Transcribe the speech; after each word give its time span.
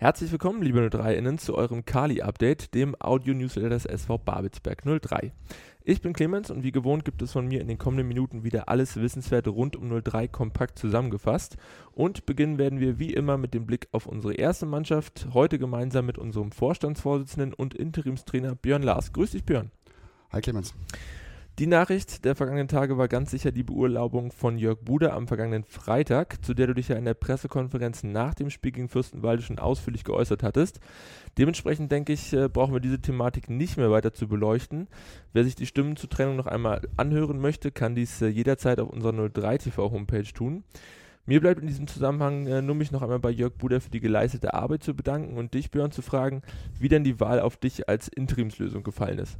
Herzlich 0.00 0.30
willkommen, 0.30 0.62
liebe 0.62 0.78
03-Innen, 0.78 1.38
zu 1.38 1.56
eurem 1.56 1.84
Kali-Update, 1.84 2.72
dem 2.72 2.94
Audio-Newsletter 3.00 3.70
des 3.70 3.84
SV 3.84 4.18
Babelsberg 4.18 4.84
03. 4.84 5.32
Ich 5.82 6.00
bin 6.02 6.12
Clemens 6.12 6.52
und 6.52 6.62
wie 6.62 6.70
gewohnt 6.70 7.04
gibt 7.04 7.20
es 7.20 7.32
von 7.32 7.48
mir 7.48 7.60
in 7.60 7.66
den 7.66 7.78
kommenden 7.78 8.06
Minuten 8.06 8.44
wieder 8.44 8.68
alles 8.68 8.94
Wissenswerte 8.94 9.50
rund 9.50 9.74
um 9.74 9.90
03 10.00 10.28
kompakt 10.28 10.78
zusammengefasst. 10.78 11.56
Und 11.90 12.26
beginnen 12.26 12.58
werden 12.58 12.78
wir 12.78 13.00
wie 13.00 13.12
immer 13.12 13.38
mit 13.38 13.54
dem 13.54 13.66
Blick 13.66 13.88
auf 13.90 14.06
unsere 14.06 14.34
erste 14.34 14.66
Mannschaft, 14.66 15.26
heute 15.34 15.58
gemeinsam 15.58 16.06
mit 16.06 16.16
unserem 16.16 16.52
Vorstandsvorsitzenden 16.52 17.52
und 17.52 17.74
Interimstrainer 17.74 18.54
Björn 18.54 18.84
Lars. 18.84 19.12
Grüß 19.12 19.32
dich, 19.32 19.42
Björn. 19.42 19.72
Hi, 20.30 20.40
Clemens. 20.40 20.74
Die 21.58 21.66
Nachricht 21.66 22.24
der 22.24 22.36
vergangenen 22.36 22.68
Tage 22.68 22.98
war 22.98 23.08
ganz 23.08 23.32
sicher 23.32 23.50
die 23.50 23.64
Beurlaubung 23.64 24.30
von 24.30 24.58
Jörg 24.58 24.78
Buder 24.78 25.12
am 25.14 25.26
vergangenen 25.26 25.64
Freitag, 25.64 26.44
zu 26.44 26.54
der 26.54 26.68
du 26.68 26.74
dich 26.74 26.86
ja 26.86 26.94
in 26.94 27.04
der 27.04 27.14
Pressekonferenz 27.14 28.04
nach 28.04 28.34
dem 28.34 28.48
Spiel 28.48 28.70
gegen 28.70 28.88
Fürstenwalde 28.88 29.42
schon 29.42 29.58
ausführlich 29.58 30.04
geäußert 30.04 30.44
hattest. 30.44 30.78
Dementsprechend 31.36 31.90
denke 31.90 32.12
ich, 32.12 32.32
äh, 32.32 32.48
brauchen 32.48 32.74
wir 32.74 32.80
diese 32.80 33.00
Thematik 33.00 33.50
nicht 33.50 33.76
mehr 33.76 33.90
weiter 33.90 34.14
zu 34.14 34.28
beleuchten. 34.28 34.86
Wer 35.32 35.42
sich 35.42 35.56
die 35.56 35.66
Stimmen 35.66 35.96
zur 35.96 36.08
Trennung 36.08 36.36
noch 36.36 36.46
einmal 36.46 36.80
anhören 36.96 37.40
möchte, 37.40 37.72
kann 37.72 37.96
dies 37.96 38.22
äh, 38.22 38.28
jederzeit 38.28 38.78
auf 38.78 38.90
unserer 38.90 39.28
03 39.28 39.58
TV 39.58 39.90
Homepage 39.90 40.32
tun. 40.32 40.62
Mir 41.26 41.40
bleibt 41.40 41.60
in 41.60 41.66
diesem 41.66 41.88
Zusammenhang 41.88 42.46
äh, 42.46 42.62
nur 42.62 42.76
mich 42.76 42.92
noch 42.92 43.02
einmal 43.02 43.18
bei 43.18 43.30
Jörg 43.30 43.54
Buder 43.54 43.80
für 43.80 43.90
die 43.90 43.98
geleistete 43.98 44.54
Arbeit 44.54 44.84
zu 44.84 44.94
bedanken 44.94 45.36
und 45.36 45.54
dich, 45.54 45.72
Björn, 45.72 45.90
zu 45.90 46.02
fragen, 46.02 46.42
wie 46.78 46.88
denn 46.88 47.02
die 47.02 47.18
Wahl 47.18 47.40
auf 47.40 47.56
dich 47.56 47.88
als 47.88 48.06
Interimslösung 48.06 48.84
gefallen 48.84 49.18
ist. 49.18 49.38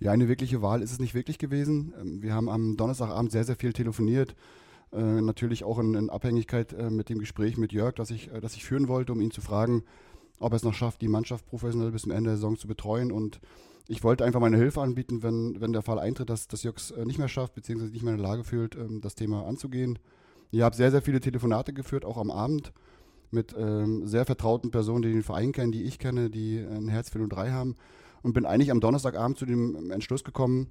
Ja, 0.00 0.12
eine 0.12 0.28
wirkliche 0.28 0.62
Wahl 0.62 0.80
ist 0.80 0.92
es 0.92 0.98
nicht 0.98 1.14
wirklich 1.14 1.38
gewesen. 1.38 1.92
Ähm, 2.00 2.22
wir 2.22 2.34
haben 2.34 2.48
am 2.48 2.76
Donnerstagabend 2.76 3.30
sehr, 3.30 3.44
sehr 3.44 3.56
viel 3.56 3.74
telefoniert. 3.74 4.34
Äh, 4.92 5.20
natürlich 5.20 5.62
auch 5.62 5.78
in, 5.78 5.94
in 5.94 6.10
Abhängigkeit 6.10 6.72
äh, 6.72 6.90
mit 6.90 7.10
dem 7.10 7.18
Gespräch 7.18 7.58
mit 7.58 7.72
Jörg, 7.72 7.94
das 7.94 8.10
ich, 8.10 8.32
äh, 8.32 8.40
das 8.40 8.56
ich 8.56 8.64
führen 8.64 8.88
wollte, 8.88 9.12
um 9.12 9.20
ihn 9.20 9.30
zu 9.30 9.42
fragen, 9.42 9.84
ob 10.40 10.52
er 10.52 10.56
es 10.56 10.64
noch 10.64 10.72
schafft, 10.72 11.02
die 11.02 11.08
Mannschaft 11.08 11.46
professionell 11.46 11.92
bis 11.92 12.02
zum 12.02 12.12
Ende 12.12 12.30
der 12.30 12.36
Saison 12.36 12.56
zu 12.56 12.66
betreuen. 12.66 13.12
Und 13.12 13.40
ich 13.88 14.02
wollte 14.02 14.24
einfach 14.24 14.40
meine 14.40 14.56
Hilfe 14.56 14.80
anbieten, 14.80 15.22
wenn, 15.22 15.60
wenn 15.60 15.74
der 15.74 15.82
Fall 15.82 15.98
eintritt, 15.98 16.30
dass, 16.30 16.48
dass 16.48 16.62
Jörg 16.62 16.78
es 16.78 16.92
äh, 16.92 17.04
nicht 17.04 17.18
mehr 17.18 17.28
schafft, 17.28 17.54
beziehungsweise 17.54 17.92
nicht 17.92 18.02
mehr 18.02 18.14
in 18.14 18.20
der 18.20 18.28
Lage 18.28 18.42
fühlt, 18.44 18.76
ähm, 18.76 19.02
das 19.02 19.14
Thema 19.14 19.46
anzugehen. 19.46 19.98
Ich 20.50 20.62
habe 20.62 20.74
sehr, 20.74 20.90
sehr 20.90 21.02
viele 21.02 21.20
Telefonate 21.20 21.74
geführt, 21.74 22.06
auch 22.06 22.16
am 22.16 22.30
Abend, 22.30 22.72
mit 23.30 23.54
ähm, 23.56 24.06
sehr 24.08 24.24
vertrauten 24.24 24.70
Personen, 24.70 25.02
die 25.02 25.12
den 25.12 25.22
Verein 25.22 25.52
kennen, 25.52 25.70
die 25.70 25.84
ich 25.84 26.00
kenne, 26.00 26.30
die 26.30 26.58
ein 26.58 26.88
Herz 26.88 27.10
für 27.10 27.24
03 27.24 27.50
haben 27.50 27.76
und 28.22 28.32
bin 28.32 28.46
eigentlich 28.46 28.70
am 28.70 28.80
Donnerstagabend 28.80 29.38
zu 29.38 29.46
dem 29.46 29.90
Entschluss 29.90 30.24
gekommen, 30.24 30.68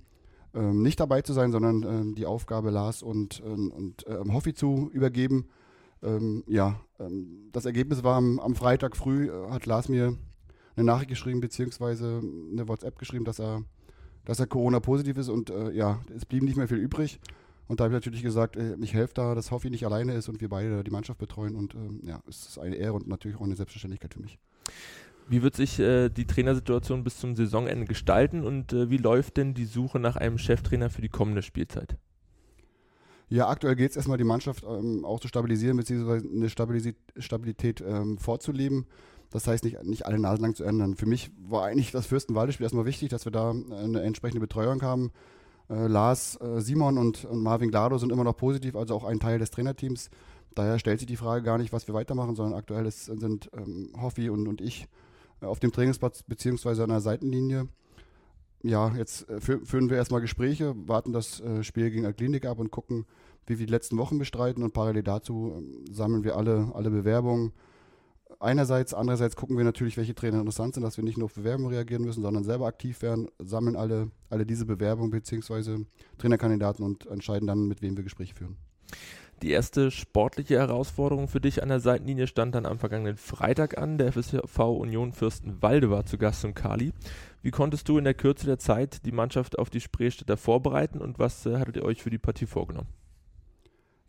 ähm, 0.53 0.81
nicht 0.81 0.99
dabei 0.99 1.21
zu 1.21 1.33
sein, 1.33 1.51
sondern 1.51 1.83
ähm, 1.83 2.15
die 2.15 2.25
Aufgabe 2.25 2.71
Lars 2.71 3.03
und, 3.03 3.41
ähm, 3.45 3.71
und 3.71 4.05
ähm, 4.07 4.33
Hoffi 4.33 4.53
zu 4.53 4.89
übergeben. 4.91 5.47
Ähm, 6.01 6.43
ja, 6.47 6.79
ähm, 6.99 7.49
das 7.51 7.65
Ergebnis 7.65 8.03
war 8.03 8.15
am, 8.15 8.39
am, 8.39 8.55
Freitag 8.55 8.95
früh, 8.95 9.29
äh, 9.29 9.49
hat 9.51 9.65
Lars 9.65 9.89
mir 9.89 10.17
eine 10.75 10.85
Nachricht 10.85 11.09
geschrieben, 11.09 11.39
beziehungsweise 11.39 12.21
eine 12.51 12.67
WhatsApp 12.67 12.97
geschrieben, 12.97 13.25
dass 13.25 13.39
er, 13.39 13.63
dass 14.25 14.39
er 14.39 14.47
Corona-positiv 14.47 15.17
ist 15.17 15.29
und 15.29 15.49
äh, 15.49 15.71
ja, 15.71 15.99
es 16.15 16.25
blieb 16.25 16.43
nicht 16.43 16.57
mehr 16.57 16.67
viel 16.67 16.77
übrig. 16.77 17.19
Und 17.67 17.79
da 17.79 17.83
habe 17.83 17.93
ich 17.93 17.97
natürlich 17.97 18.23
gesagt, 18.23 18.55
äh, 18.55 18.75
ich 18.81 18.95
helfe 18.95 19.13
da, 19.13 19.35
dass 19.35 19.51
Hoffi 19.51 19.69
nicht 19.69 19.85
alleine 19.85 20.13
ist 20.13 20.29
und 20.29 20.41
wir 20.41 20.49
beide 20.49 20.83
die 20.83 20.89
Mannschaft 20.89 21.19
betreuen. 21.19 21.55
Und 21.55 21.75
ja, 22.01 22.21
es 22.27 22.47
ist 22.47 22.57
eine 22.57 22.75
Ehre 22.75 22.93
und 22.93 23.07
natürlich 23.07 23.37
auch 23.37 23.43
eine 23.43 23.55
Selbstverständlichkeit 23.55 24.15
für 24.15 24.21
mich. 24.21 24.39
Wie 25.29 25.43
wird 25.43 25.55
sich 25.55 25.79
äh, 25.79 26.09
die 26.09 26.25
Trainersituation 26.25 27.03
bis 27.03 27.19
zum 27.19 27.35
Saisonende 27.35 27.85
gestalten 27.85 28.43
und 28.43 28.73
äh, 28.73 28.89
wie 28.89 28.97
läuft 28.97 29.37
denn 29.37 29.53
die 29.53 29.65
Suche 29.65 29.99
nach 29.99 30.15
einem 30.15 30.39
Cheftrainer 30.39 30.89
für 30.89 31.03
die 31.03 31.09
kommende 31.09 31.43
Spielzeit? 31.43 31.97
Ja, 33.29 33.47
aktuell 33.47 33.75
geht 33.75 33.91
es 33.91 33.95
erstmal, 33.95 34.17
die 34.17 34.23
Mannschaft 34.23 34.63
ähm, 34.67 35.05
auch 35.05 35.19
zu 35.19 35.27
stabilisieren, 35.27 35.77
beziehungsweise 35.77 36.27
eine 36.27 36.49
Stabilität, 36.49 36.95
Stabilität 37.17 37.79
ähm, 37.87 38.17
vorzuleben. 38.17 38.87
Das 39.29 39.45
heißt, 39.45 39.63
nicht, 39.63 39.83
nicht 39.83 40.07
alle 40.07 40.17
Nasen 40.17 40.41
lang 40.41 40.55
zu 40.55 40.63
ändern. 40.63 40.95
Für 40.95 41.05
mich 41.05 41.29
war 41.47 41.65
eigentlich 41.65 41.91
das 41.91 42.07
Fürstenwalde-Spiel 42.07 42.63
erstmal 42.63 42.85
wichtig, 42.85 43.09
dass 43.09 43.25
wir 43.25 43.31
da 43.31 43.51
äh, 43.51 43.75
eine 43.75 44.01
entsprechende 44.01 44.39
Betreuung 44.39 44.81
haben. 44.81 45.11
Äh, 45.69 45.85
Lars, 45.85 46.41
äh, 46.41 46.59
Simon 46.59 46.97
und, 46.97 47.25
und, 47.25 47.43
Marvin 47.43 47.69
Glado 47.69 47.99
sind 47.99 48.11
immer 48.11 48.23
noch 48.23 48.35
positiv, 48.35 48.75
also 48.75 48.95
auch 48.95 49.03
ein 49.03 49.19
Teil 49.19 49.37
des 49.37 49.51
Trainerteams. 49.51 50.09
Daher 50.55 50.79
stellt 50.79 50.99
sich 50.99 51.07
die 51.07 51.15
Frage 51.15 51.43
gar 51.43 51.59
nicht, 51.59 51.71
was 51.71 51.87
wir 51.87 51.93
weitermachen, 51.93 52.35
sondern 52.35 52.57
aktuell 52.57 52.87
ist, 52.87 53.05
sind 53.05 53.51
ähm, 53.55 53.93
Hoffi 54.01 54.31
und, 54.31 54.47
und 54.47 54.59
ich 54.59 54.87
auf 55.41 55.59
dem 55.59 55.71
Trainingsplatz 55.71 56.23
beziehungsweise 56.23 56.83
an 56.83 56.89
der 56.89 57.01
Seitenlinie. 57.01 57.67
Ja, 58.61 58.93
jetzt 58.95 59.29
äh, 59.29 59.39
führen 59.39 59.89
wir 59.89 59.97
erstmal 59.97 60.21
Gespräche, 60.21 60.75
warten 60.87 61.13
das 61.13 61.39
äh, 61.39 61.63
Spiel 61.63 61.89
gegen 61.89 62.05
Alklinik 62.05 62.45
ab 62.45 62.59
und 62.59 62.71
gucken, 62.71 63.05
wie 63.47 63.57
wir 63.57 63.65
die 63.65 63.71
letzten 63.71 63.97
Wochen 63.97 64.17
bestreiten 64.17 64.63
und 64.63 64.73
parallel 64.73 65.03
dazu 65.03 65.53
äh, 65.57 65.93
sammeln 65.93 66.23
wir 66.23 66.35
alle, 66.35 66.71
alle 66.73 66.89
Bewerbungen. 66.89 67.53
Einerseits, 68.39 68.93
andererseits 68.93 69.35
gucken 69.35 69.57
wir 69.57 69.63
natürlich, 69.63 69.97
welche 69.97 70.13
Trainer 70.13 70.39
interessant 70.39 70.73
sind, 70.73 70.83
dass 70.83 70.97
wir 70.97 71.03
nicht 71.03 71.17
nur 71.17 71.25
auf 71.25 71.33
Bewerbungen 71.33 71.73
reagieren 71.73 72.03
müssen, 72.03 72.21
sondern 72.21 72.43
selber 72.43 72.67
aktiv 72.67 73.01
werden, 73.01 73.29
sammeln 73.39 73.75
alle, 73.75 74.11
alle 74.29 74.45
diese 74.45 74.65
Bewerbungen 74.65 75.09
beziehungsweise 75.09 75.85
Trainerkandidaten 76.17 76.85
und 76.85 77.07
entscheiden 77.07 77.47
dann, 77.47 77.67
mit 77.67 77.81
wem 77.81 77.97
wir 77.97 78.03
Gespräche 78.03 78.35
führen. 78.35 78.57
Die 79.41 79.51
erste 79.51 79.89
sportliche 79.89 80.57
Herausforderung 80.57 81.29
für 81.29 81.39
dich 81.39 81.63
an 81.63 81.69
der 81.69 81.79
Seitenlinie 81.79 82.27
stand 82.27 82.55
dann 82.55 82.65
am 82.65 82.77
vergangenen 82.77 83.15
Freitag 83.15 83.77
an. 83.77 83.97
Der 83.97 84.11
FSV 84.11 84.59
Union 84.59 85.13
Fürstenwalde 85.13 85.89
war 85.89 86.05
zu 86.05 86.17
Gast 86.17 86.43
im 86.43 86.53
Kali. 86.53 86.91
Wie 87.41 87.51
konntest 87.51 87.87
du 87.87 87.97
in 87.97 88.03
der 88.03 88.15
Kürze 88.15 88.47
der 88.47 88.59
Zeit 88.59 89.05
die 89.05 89.13
Mannschaft 89.13 89.57
auf 89.57 89.69
die 89.69 89.79
Spreestädter 89.79 90.35
vorbereiten 90.35 90.99
und 90.99 91.19
was 91.19 91.45
äh, 91.45 91.57
hattet 91.57 91.77
ihr 91.77 91.85
euch 91.85 92.03
für 92.03 92.09
die 92.09 92.17
Partie 92.17 92.47
vorgenommen? 92.47 92.89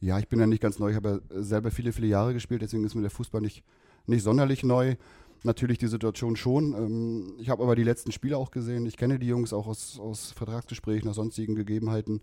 Ja, 0.00 0.18
ich 0.18 0.28
bin 0.28 0.41
ja 0.41 0.46
nicht 0.46 0.62
ganz 0.62 0.80
neu. 0.80 0.91
Ich 0.91 0.96
habe 0.96 1.22
ja 1.30 1.42
selber 1.42 1.70
viele, 1.70 1.92
viele 1.92 2.08
Jahre 2.08 2.32
gespielt, 2.32 2.62
deswegen 2.62 2.82
ist 2.82 2.97
mir 2.97 3.02
der 3.02 3.10
Fußball 3.10 3.41
nicht, 3.41 3.62
nicht 4.06 4.24
sonderlich 4.24 4.64
neu. 4.64 4.97
Natürlich 5.44 5.78
die 5.78 5.86
Situation 5.86 6.34
schon. 6.34 6.74
Ähm, 6.74 7.34
ich 7.38 7.50
habe 7.50 7.62
aber 7.62 7.76
die 7.76 7.84
letzten 7.84 8.10
Spiele 8.10 8.36
auch 8.36 8.50
gesehen. 8.50 8.84
Ich 8.84 8.97
kenne 8.97 9.20
die 9.20 9.28
Jungs 9.28 9.52
auch 9.52 9.68
aus, 9.68 9.98
aus 10.00 10.32
Vertragsgesprächen, 10.32 11.08
aus 11.08 11.16
sonstigen 11.16 11.54
Gegebenheiten. 11.54 12.20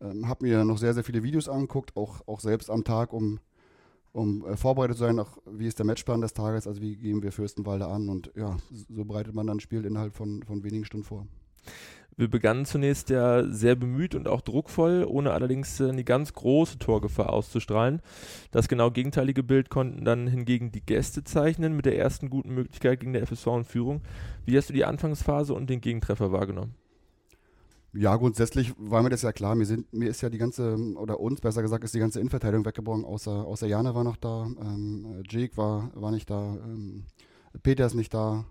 Ähm, 0.00 0.28
habe 0.28 0.46
mir 0.46 0.64
noch 0.64 0.78
sehr, 0.78 0.94
sehr 0.94 1.04
viele 1.04 1.22
Videos 1.22 1.48
angeguckt, 1.48 1.96
auch, 1.96 2.26
auch 2.26 2.40
selbst 2.40 2.70
am 2.70 2.84
Tag, 2.84 3.12
um, 3.12 3.38
um 4.12 4.46
äh, 4.46 4.56
vorbereitet 4.56 4.96
zu 4.96 5.04
sein, 5.04 5.18
auch 5.18 5.38
wie 5.46 5.66
ist 5.66 5.78
der 5.78 5.86
Matchplan 5.86 6.20
des 6.20 6.32
Tages, 6.32 6.66
also 6.66 6.80
wie 6.80 6.96
gehen 6.96 7.22
wir 7.22 7.32
Fürstenwalde 7.32 7.86
an 7.86 8.08
und 8.08 8.32
ja, 8.34 8.56
so 8.70 9.04
bereitet 9.04 9.34
man 9.34 9.46
dann 9.46 9.58
ein 9.58 9.60
Spiel 9.60 9.84
innerhalb 9.84 10.14
von, 10.14 10.42
von 10.42 10.64
wenigen 10.64 10.84
Stunden 10.84 11.04
vor. 11.04 11.26
Wir 12.16 12.28
begannen 12.28 12.66
zunächst 12.66 13.08
ja 13.08 13.46
sehr 13.46 13.76
bemüht 13.76 14.14
und 14.14 14.28
auch 14.28 14.42
druckvoll, 14.42 15.06
ohne 15.08 15.32
allerdings 15.32 15.80
eine 15.80 16.04
ganz 16.04 16.34
große 16.34 16.78
Torgefahr 16.78 17.32
auszustrahlen. 17.32 18.02
Das 18.50 18.68
genau 18.68 18.90
gegenteilige 18.90 19.42
Bild 19.42 19.70
konnten 19.70 20.04
dann 20.04 20.26
hingegen 20.26 20.70
die 20.70 20.84
Gäste 20.84 21.24
zeichnen 21.24 21.74
mit 21.74 21.86
der 21.86 21.96
ersten 21.96 22.28
guten 22.28 22.52
Möglichkeit 22.54 23.00
gegen 23.00 23.14
der 23.14 23.26
FSV 23.26 23.46
in 23.46 23.64
Führung. 23.64 24.02
Wie 24.44 24.56
hast 24.56 24.68
du 24.68 24.74
die 24.74 24.84
Anfangsphase 24.84 25.54
und 25.54 25.70
den 25.70 25.80
Gegentreffer 25.80 26.30
wahrgenommen? 26.30 26.74
Ja, 27.92 28.14
grundsätzlich 28.14 28.72
war 28.78 29.02
mir 29.02 29.10
das 29.10 29.22
ja 29.22 29.32
klar. 29.32 29.56
Mir, 29.56 29.66
sind, 29.66 29.92
mir 29.92 30.08
ist 30.08 30.20
ja 30.20 30.30
die 30.30 30.38
ganze, 30.38 30.76
oder 30.94 31.18
uns 31.18 31.40
besser 31.40 31.60
gesagt, 31.60 31.82
ist 31.82 31.94
die 31.94 31.98
ganze 31.98 32.20
Innenverteidigung 32.20 32.64
weggebrochen, 32.64 33.04
außer, 33.04 33.44
außer 33.44 33.66
Jana 33.66 33.94
war 33.94 34.04
noch 34.04 34.16
da, 34.16 34.44
ähm, 34.60 35.22
Jake 35.28 35.56
war, 35.56 35.90
war 35.94 36.12
nicht 36.12 36.30
da, 36.30 36.56
ähm, 36.64 37.06
Peter 37.64 37.86
ist 37.86 37.94
nicht 37.94 38.14
da. 38.14 38.44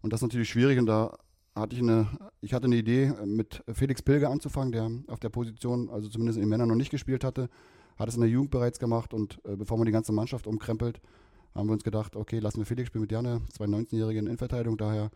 Und 0.00 0.12
das 0.12 0.20
ist 0.20 0.28
natürlich 0.28 0.48
schwierig 0.48 0.78
und 0.78 0.86
da 0.86 1.18
hatte 1.54 1.76
ich 1.76 1.82
eine, 1.82 2.08
ich 2.40 2.54
hatte 2.54 2.66
eine 2.66 2.76
Idee, 2.76 3.12
mit 3.26 3.62
Felix 3.72 4.00
Pilger 4.00 4.30
anzufangen, 4.30 4.72
der 4.72 4.90
auf 5.12 5.20
der 5.20 5.28
Position, 5.28 5.90
also 5.90 6.08
zumindest 6.08 6.38
in 6.38 6.44
den 6.44 6.48
Männern 6.48 6.68
noch 6.68 6.76
nicht 6.76 6.90
gespielt 6.90 7.24
hatte, 7.24 7.50
hat 7.98 8.08
es 8.08 8.14
in 8.14 8.22
der 8.22 8.30
Jugend 8.30 8.50
bereits 8.52 8.78
gemacht 8.78 9.12
und 9.12 9.38
äh, 9.44 9.56
bevor 9.56 9.76
man 9.76 9.84
die 9.84 9.92
ganze 9.92 10.12
Mannschaft 10.12 10.46
umkrempelt, 10.46 11.00
haben 11.54 11.68
wir 11.68 11.72
uns 11.72 11.84
gedacht, 11.84 12.16
okay, 12.16 12.38
lassen 12.38 12.58
wir 12.58 12.66
Felix 12.66 12.88
spielen 12.88 13.02
mit 13.02 13.12
Jana, 13.12 13.40
zwei 13.52 13.66
19-Jährigen 13.66 14.20
in 14.20 14.26
Innenverteidigung, 14.28 14.78
daher 14.78 15.10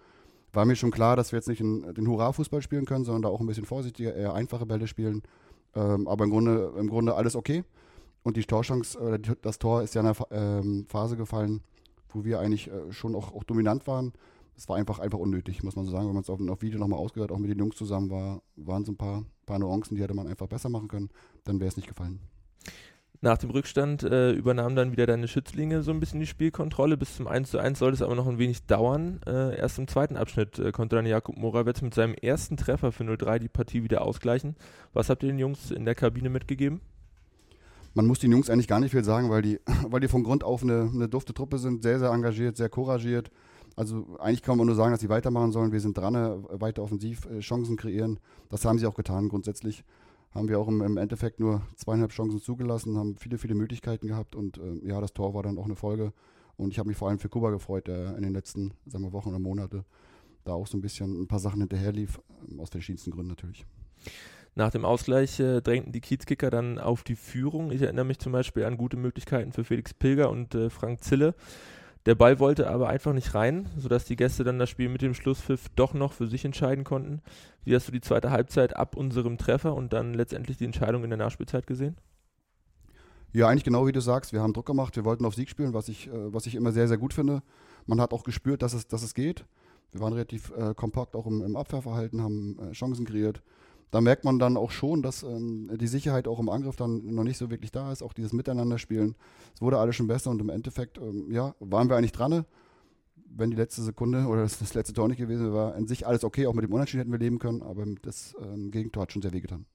war 0.52 0.64
mir 0.64 0.76
schon 0.76 0.90
klar, 0.90 1.16
dass 1.16 1.32
wir 1.32 1.38
jetzt 1.38 1.48
nicht 1.48 1.60
in, 1.60 1.94
den 1.94 2.06
Hurra-Fußball 2.06 2.62
spielen 2.62 2.84
können, 2.84 3.04
sondern 3.04 3.22
da 3.22 3.28
auch 3.28 3.40
ein 3.40 3.46
bisschen 3.46 3.64
vorsichtiger, 3.64 4.14
eher 4.14 4.34
einfache 4.34 4.66
Bälle 4.66 4.86
spielen. 4.86 5.22
Ähm, 5.74 6.06
aber 6.06 6.24
im 6.24 6.30
Grunde, 6.30 6.72
im 6.78 6.88
Grunde 6.88 7.14
alles 7.14 7.36
okay. 7.36 7.64
Und 8.22 8.36
die 8.36 8.44
Torchance, 8.44 9.18
die, 9.18 9.32
das 9.40 9.58
Tor 9.58 9.82
ist 9.82 9.94
ja 9.94 10.02
in 10.02 10.06
einer 10.06 10.16
ähm, 10.30 10.86
Phase 10.88 11.16
gefallen, 11.16 11.62
wo 12.10 12.24
wir 12.24 12.40
eigentlich 12.40 12.70
äh, 12.70 12.92
schon 12.92 13.14
auch, 13.14 13.34
auch 13.34 13.44
dominant 13.44 13.86
waren. 13.86 14.12
Es 14.54 14.68
war 14.68 14.76
einfach, 14.76 14.98
einfach 14.98 15.18
unnötig, 15.18 15.62
muss 15.62 15.76
man 15.76 15.86
so 15.86 15.90
sagen. 15.90 16.06
Wenn 16.06 16.14
man 16.14 16.22
es 16.22 16.30
auf, 16.30 16.40
auf 16.40 16.62
Video 16.62 16.78
nochmal 16.78 16.98
ausgehört, 16.98 17.32
auch 17.32 17.38
mit 17.38 17.50
den 17.50 17.58
Jungs 17.58 17.76
zusammen 17.76 18.10
war, 18.10 18.42
waren 18.56 18.84
so 18.84 18.92
ein 18.92 18.96
paar, 18.96 19.24
paar 19.46 19.58
Nuancen, 19.58 19.96
die 19.96 20.02
hätte 20.02 20.14
man 20.14 20.26
einfach 20.28 20.46
besser 20.46 20.68
machen 20.68 20.88
können. 20.88 21.08
Dann 21.44 21.58
wäre 21.58 21.68
es 21.68 21.76
nicht 21.76 21.88
gefallen. 21.88 22.20
Nach 23.24 23.38
dem 23.38 23.50
Rückstand 23.50 24.02
äh, 24.02 24.32
übernahm 24.32 24.74
dann 24.74 24.90
wieder 24.90 25.06
deine 25.06 25.28
Schützlinge 25.28 25.84
so 25.84 25.92
ein 25.92 26.00
bisschen 26.00 26.18
die 26.18 26.26
Spielkontrolle. 26.26 26.96
Bis 26.96 27.16
zum 27.16 27.28
1 27.28 27.52
zu 27.52 27.58
1 27.60 27.78
sollte 27.78 27.94
es 27.94 28.02
aber 28.02 28.16
noch 28.16 28.26
ein 28.26 28.38
wenig 28.38 28.66
dauern. 28.66 29.20
Äh, 29.24 29.56
erst 29.56 29.78
im 29.78 29.86
zweiten 29.86 30.16
Abschnitt 30.16 30.58
äh, 30.58 30.72
konnte 30.72 30.96
dann 30.96 31.06
Jakub 31.06 31.36
Morawetz 31.36 31.82
mit 31.82 31.94
seinem 31.94 32.14
ersten 32.14 32.56
Treffer 32.56 32.90
für 32.90 33.04
0-3 33.04 33.38
die 33.38 33.48
Partie 33.48 33.84
wieder 33.84 34.02
ausgleichen. 34.02 34.56
Was 34.92 35.08
habt 35.08 35.22
ihr 35.22 35.28
den 35.28 35.38
Jungs 35.38 35.70
in 35.70 35.84
der 35.84 35.94
Kabine 35.94 36.30
mitgegeben? 36.30 36.80
Man 37.94 38.06
muss 38.06 38.18
den 38.18 38.32
Jungs 38.32 38.50
eigentlich 38.50 38.66
gar 38.66 38.80
nicht 38.80 38.90
viel 38.90 39.04
sagen, 39.04 39.30
weil 39.30 39.42
die, 39.42 39.60
weil 39.88 40.00
die 40.00 40.08
von 40.08 40.24
Grund 40.24 40.42
auf 40.42 40.64
eine, 40.64 40.90
eine 40.92 41.08
dufte 41.08 41.32
Truppe 41.32 41.58
sind, 41.58 41.84
sehr, 41.84 42.00
sehr 42.00 42.10
engagiert, 42.10 42.56
sehr 42.56 42.70
couragiert. 42.70 43.30
Also 43.76 44.18
eigentlich 44.18 44.42
kann 44.42 44.58
man 44.58 44.66
nur 44.66 44.74
sagen, 44.74 44.90
dass 44.90 45.00
sie 45.00 45.08
weitermachen 45.08 45.52
sollen. 45.52 45.70
Wir 45.70 45.80
sind 45.80 45.96
dran, 45.96 46.16
äh, 46.16 46.60
weiter 46.60 46.82
offensiv 46.82 47.26
äh, 47.26 47.38
Chancen 47.38 47.76
kreieren. 47.76 48.18
Das 48.48 48.64
haben 48.64 48.80
sie 48.80 48.86
auch 48.86 48.96
getan 48.96 49.28
grundsätzlich 49.28 49.84
haben 50.34 50.48
wir 50.48 50.58
auch 50.58 50.68
im, 50.68 50.80
im, 50.82 50.96
Endeffekt 50.96 51.40
nur 51.40 51.62
zweieinhalb 51.76 52.12
Chancen 52.12 52.40
zugelassen, 52.40 52.96
haben 52.96 53.16
viele, 53.16 53.38
viele 53.38 53.54
Möglichkeiten 53.54 54.08
gehabt 54.08 54.34
und 54.34 54.58
äh, 54.58 54.88
ja, 54.88 55.00
das 55.00 55.12
Tor 55.12 55.34
war 55.34 55.42
dann 55.42 55.58
auch 55.58 55.66
eine 55.66 55.76
Folge. 55.76 56.12
Und 56.56 56.70
ich 56.70 56.78
habe 56.78 56.88
mich 56.88 56.96
vor 56.96 57.08
allem 57.08 57.18
für 57.18 57.28
Kuba 57.28 57.50
gefreut, 57.50 57.88
der 57.88 58.16
in 58.16 58.22
den 58.22 58.32
letzten 58.32 58.72
sagen 58.86 59.04
wir, 59.04 59.12
Wochen 59.12 59.30
oder 59.30 59.38
Monate 59.38 59.84
da 60.44 60.52
auch 60.52 60.66
so 60.66 60.76
ein 60.76 60.80
bisschen 60.80 61.20
ein 61.20 61.28
paar 61.28 61.38
Sachen 61.38 61.60
hinterher 61.60 61.92
lief, 61.92 62.20
ähm, 62.50 62.60
aus 62.60 62.70
verschiedensten 62.70 63.10
Gründen 63.10 63.30
natürlich. 63.30 63.64
Nach 64.54 64.70
dem 64.70 64.84
Ausgleich 64.84 65.40
äh, 65.40 65.62
drängten 65.62 65.92
die 65.92 66.00
Kiezkicker 66.00 66.50
dann 66.50 66.78
auf 66.78 67.04
die 67.04 67.16
Führung. 67.16 67.70
Ich 67.70 67.80
erinnere 67.80 68.04
mich 68.04 68.18
zum 68.18 68.32
Beispiel 68.32 68.64
an 68.64 68.76
gute 68.76 68.98
Möglichkeiten 68.98 69.52
für 69.52 69.64
Felix 69.64 69.94
Pilger 69.94 70.30
und 70.30 70.54
äh, 70.54 70.68
Frank 70.68 71.02
Zille. 71.02 71.34
Der 72.06 72.16
Ball 72.16 72.40
wollte 72.40 72.68
aber 72.68 72.88
einfach 72.88 73.12
nicht 73.12 73.34
rein, 73.34 73.68
sodass 73.78 74.04
die 74.04 74.16
Gäste 74.16 74.42
dann 74.42 74.58
das 74.58 74.68
Spiel 74.68 74.88
mit 74.88 75.02
dem 75.02 75.14
Schlusspfiff 75.14 75.68
doch 75.76 75.94
noch 75.94 76.12
für 76.12 76.26
sich 76.26 76.44
entscheiden 76.44 76.82
konnten. 76.82 77.22
Wie 77.64 77.74
hast 77.76 77.86
du 77.86 77.92
die 77.92 78.00
zweite 78.00 78.30
Halbzeit 78.30 78.76
ab 78.76 78.96
unserem 78.96 79.38
Treffer 79.38 79.74
und 79.74 79.92
dann 79.92 80.14
letztendlich 80.14 80.56
die 80.56 80.64
Entscheidung 80.64 81.04
in 81.04 81.10
der 81.10 81.18
Nachspielzeit 81.18 81.66
gesehen? 81.66 81.96
Ja, 83.32 83.48
eigentlich 83.48 83.64
genau 83.64 83.86
wie 83.86 83.92
du 83.92 84.00
sagst. 84.00 84.32
Wir 84.32 84.42
haben 84.42 84.52
Druck 84.52 84.66
gemacht, 84.66 84.96
wir 84.96 85.04
wollten 85.04 85.24
auf 85.24 85.34
Sieg 85.34 85.48
spielen, 85.48 85.72
was 85.72 85.88
ich, 85.88 86.08
äh, 86.08 86.32
was 86.32 86.46
ich 86.46 86.54
immer 86.54 86.72
sehr, 86.72 86.88
sehr 86.88 86.98
gut 86.98 87.14
finde. 87.14 87.42
Man 87.86 88.00
hat 88.00 88.12
auch 88.12 88.24
gespürt, 88.24 88.62
dass 88.62 88.74
es, 88.74 88.88
dass 88.88 89.02
es 89.02 89.14
geht. 89.14 89.44
Wir 89.92 90.00
waren 90.00 90.12
relativ 90.12 90.52
äh, 90.56 90.74
kompakt 90.74 91.14
auch 91.14 91.26
im, 91.26 91.42
im 91.42 91.56
Abwehrverhalten, 91.56 92.20
haben 92.20 92.58
äh, 92.58 92.72
Chancen 92.72 93.06
kreiert. 93.06 93.42
Da 93.92 94.00
merkt 94.00 94.24
man 94.24 94.38
dann 94.38 94.56
auch 94.56 94.70
schon, 94.70 95.02
dass 95.02 95.22
ähm, 95.22 95.70
die 95.78 95.86
Sicherheit 95.86 96.26
auch 96.26 96.40
im 96.40 96.48
Angriff 96.48 96.76
dann 96.76 97.14
noch 97.14 97.24
nicht 97.24 97.36
so 97.36 97.50
wirklich 97.50 97.72
da 97.72 97.92
ist, 97.92 98.02
auch 98.02 98.14
dieses 98.14 98.32
Miteinanderspielen. 98.32 99.14
Es 99.54 99.60
wurde 99.60 99.78
alles 99.78 99.96
schon 99.96 100.06
besser 100.06 100.30
und 100.30 100.40
im 100.40 100.48
Endeffekt, 100.48 100.96
ähm, 100.96 101.30
ja, 101.30 101.54
waren 101.60 101.90
wir 101.90 101.96
eigentlich 101.96 102.12
dran. 102.12 102.46
Wenn 103.14 103.50
die 103.50 103.56
letzte 103.56 103.82
Sekunde 103.82 104.26
oder 104.28 104.42
das, 104.42 104.58
das 104.58 104.72
letzte 104.72 104.94
Tor 104.94 105.08
nicht 105.08 105.18
gewesen 105.18 105.44
wäre, 105.44 105.54
war 105.54 105.74
an 105.74 105.86
sich 105.86 106.06
alles 106.06 106.24
okay, 106.24 106.46
auch 106.46 106.54
mit 106.54 106.64
dem 106.64 106.72
Unentschieden 106.72 107.00
hätten 107.00 107.12
wir 107.12 107.18
leben 107.18 107.38
können, 107.38 107.62
aber 107.62 107.84
das 108.00 108.34
ähm, 108.40 108.70
Gegentor 108.70 109.02
hat 109.02 109.12
schon 109.12 109.20
sehr 109.20 109.34
wehgetan. 109.34 109.66